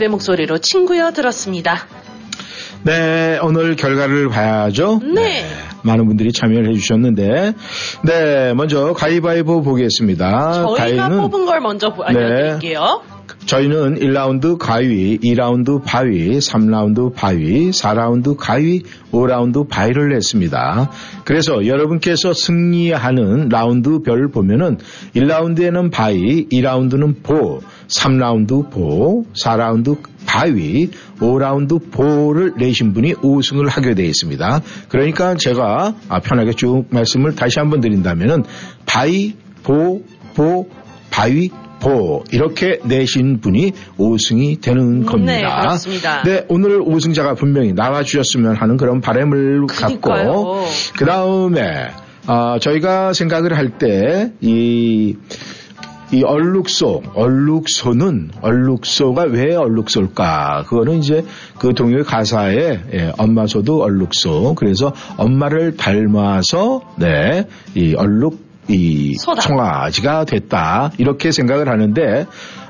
[0.05, 1.87] 조용필의 목소리로 친구여 들었습니다.
[2.83, 5.01] 네, 오늘 결과를 봐야죠.
[5.03, 5.43] 네.
[5.83, 7.53] 많은 분들이 참여를 해주셨는데,
[8.03, 10.53] 네, 먼저 가위바위보 보겠습니다.
[10.53, 13.01] 저희가 가위는 뽑은 걸 먼저 보- 알려드릴게요.
[13.47, 20.91] 저희는 1라운드 가위, 2라운드 바위, 3라운드 바위, 4라운드 가위, 5라운드 바위를 냈습니다.
[21.25, 24.77] 그래서 여러분께서 승리하는 라운드별 보면은
[25.15, 30.89] 1라운드에는 바위, 2라운드는 보, 3라운드 보, 4라운드 바위,
[31.19, 34.61] 5라운드 보를 내신 분이 우승을 하게 되어 있습니다.
[34.89, 38.43] 그러니까 제가 아, 편하게 쭉 말씀을 다시 한번 드린다면은
[38.85, 40.03] 바위, 보,
[40.33, 40.67] 보,
[41.11, 41.49] 바위,
[41.79, 45.31] 보 이렇게 내신 분이 우승이 되는 겁니다.
[45.33, 46.23] 네, 그렇습니다.
[46.23, 50.65] 네, 오늘 우승자가 분명히 나와 주셨으면 하는 그런 바람을 갖고.
[50.97, 51.89] 그 다음에
[52.27, 55.15] 아, 저희가 생각을 할 때 이
[56.11, 60.63] 이 얼룩소, 얼룩소는 얼룩소가 왜 얼룩소일까?
[60.67, 61.25] 그거는 이제
[61.57, 64.55] 그 동요의 가사에 예, 엄마소도 얼룩소.
[64.55, 69.41] 그래서 엄마를 닮아서 네, 이 얼룩 이 소다.
[69.41, 72.25] 청아지가 됐다 이렇게 생각을 하는데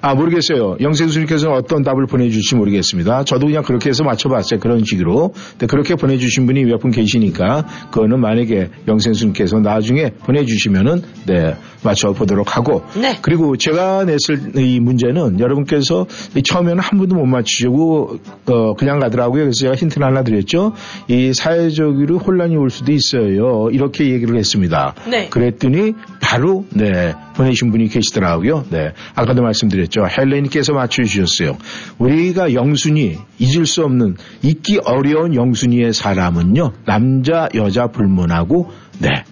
[0.06, 5.66] 아 모르겠어요 영생수님께서는 어떤 답을 보내주실지 모르겠습니다 저도 그냥 그렇게 해서 맞춰봤어요 그런 식으로 근데
[5.66, 13.18] 그렇게 보내주신 분이 몇 분 계시니까 그거는 만약에 영생수님께서 나중에 보내주시면은 네 맞춰보도록 하고 네.
[13.22, 16.06] 그리고 제가 냈을 이 문제는 여러분께서
[16.36, 18.18] 이 처음에는 한 분도 못 맞추시고
[18.48, 19.44] 어, 그냥 가더라고요.
[19.44, 20.74] 그래서 제가 힌트를 하나 드렸죠.
[21.08, 23.70] 이 사회적으로 혼란이 올 수도 있어요.
[23.72, 24.96] 이렇게 얘기를 했습니다.
[25.10, 25.30] 네.
[25.30, 28.66] 그랬더니 바로 네 보내신 분이 계시더라고요.
[28.70, 30.08] 네 아까도 말씀드렸죠.
[30.08, 31.58] 헬레님께서 맞춰주셨어요.
[31.98, 39.24] 우리가 영순이 잊을 수 없는 잊기 어려운 영순이의 사람은요 남자 여자 불문하고 네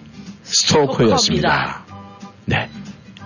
[0.43, 1.85] 스토커였습니다.
[2.45, 2.69] 네.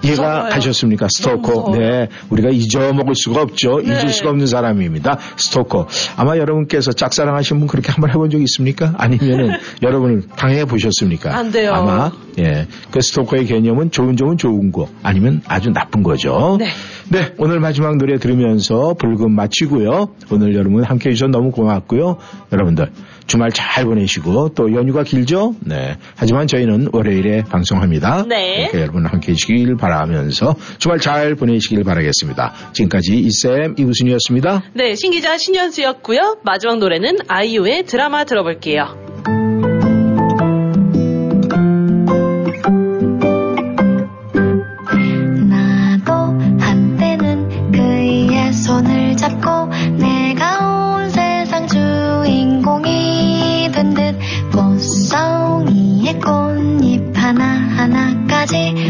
[0.04, 0.50] 이해가 무서워요.
[0.50, 1.08] 가셨습니까?
[1.10, 1.78] 스토커.
[1.78, 2.08] 네.
[2.30, 3.82] 우리가 잊어먹을 수가 없죠.
[3.82, 3.88] 네.
[3.88, 5.18] 잊을 수가 없는 사람입니다.
[5.38, 5.88] 스토커.
[6.16, 8.94] 아마 여러분께서 짝사랑하신 분 그렇게 한번 해본 적 있습니까?
[8.98, 11.36] 아니면은 여러분을 당해 보셨습니까?
[11.36, 11.74] 안 돼요.
[11.74, 12.68] 아마, 예.
[12.92, 16.58] 그 스토커의 개념은 좋은 점은 좋은 거, 아니면 아주 나쁜 거죠.
[16.60, 16.68] 네.
[17.10, 20.14] 네, 오늘 마지막 노래 들으면서 불금 마치고요.
[20.30, 22.18] 오늘 여러분 함께 해주셔서 너무 고맙고요.
[22.52, 22.92] 여러분들
[23.28, 25.56] 주말 잘 보내시고 또 연휴가 길죠?
[25.62, 25.96] 네.
[26.16, 28.26] 하지만 저희는 월요일에 방송합니다.
[28.28, 28.70] 네.
[28.74, 32.54] 여러분 함께 해주시길 바라면서 주말 잘 보내시길 바라겠습니다.
[32.74, 34.64] 지금까지 이쌤 이우순이었습니다.
[34.74, 36.40] 네, 신기자 신현수였고요.
[36.44, 39.07] 마지막 노래는 아이유의 드라마 들어볼게요.
[58.50, 58.87] 하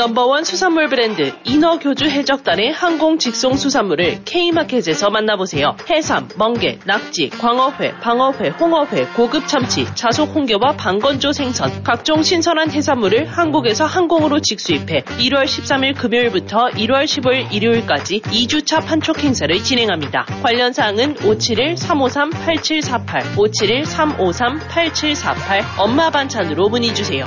[0.00, 5.76] 넘버원 수산물 브랜드 인어교주 해적단의 항공 직송 수산물을 K마켓에서 만나보세요.
[5.90, 13.26] 해삼, 멍게, 낙지, 광어회, 방어회, 홍어회, 고급 참치, 자속 홍게와 방건조 생선, 각종 신선한 해산물을
[13.26, 20.24] 한국에서 항공으로 직수입해 1월 13일 금요일부터 1월 15일 일요일까지 2주차 판촉 행사를 진행합니다.
[20.42, 27.26] 관련 사항은 571-353-8748, 571-353-8748 엄마 반찬으로 문의 주세요.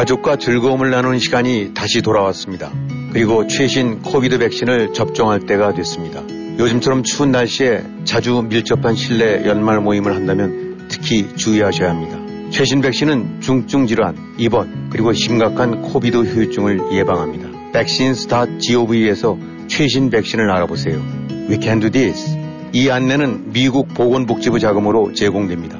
[0.00, 2.72] 가족과 즐거움을 나누는 시간이 다시 돌아왔습니다.
[3.12, 6.22] 그리고 최신 COVID 백신을 접종할 때가 됐습니다.
[6.58, 12.18] 요즘처럼 추운 날씨에 자주 밀접한 실내 연말 모임을 한다면 특히 주의하셔야 합니다.
[12.48, 17.50] 최신 백신은 중증 질환, 입원, 그리고 심각한 COVID 후유증을 예방합니다.
[17.74, 19.36] vaccines.gov에서
[19.68, 20.98] 최신 백신을 알아보세요.
[21.50, 22.38] We can do this.
[22.72, 25.78] 이 안내는 미국 보건복지부 자금으로 제공됩니다.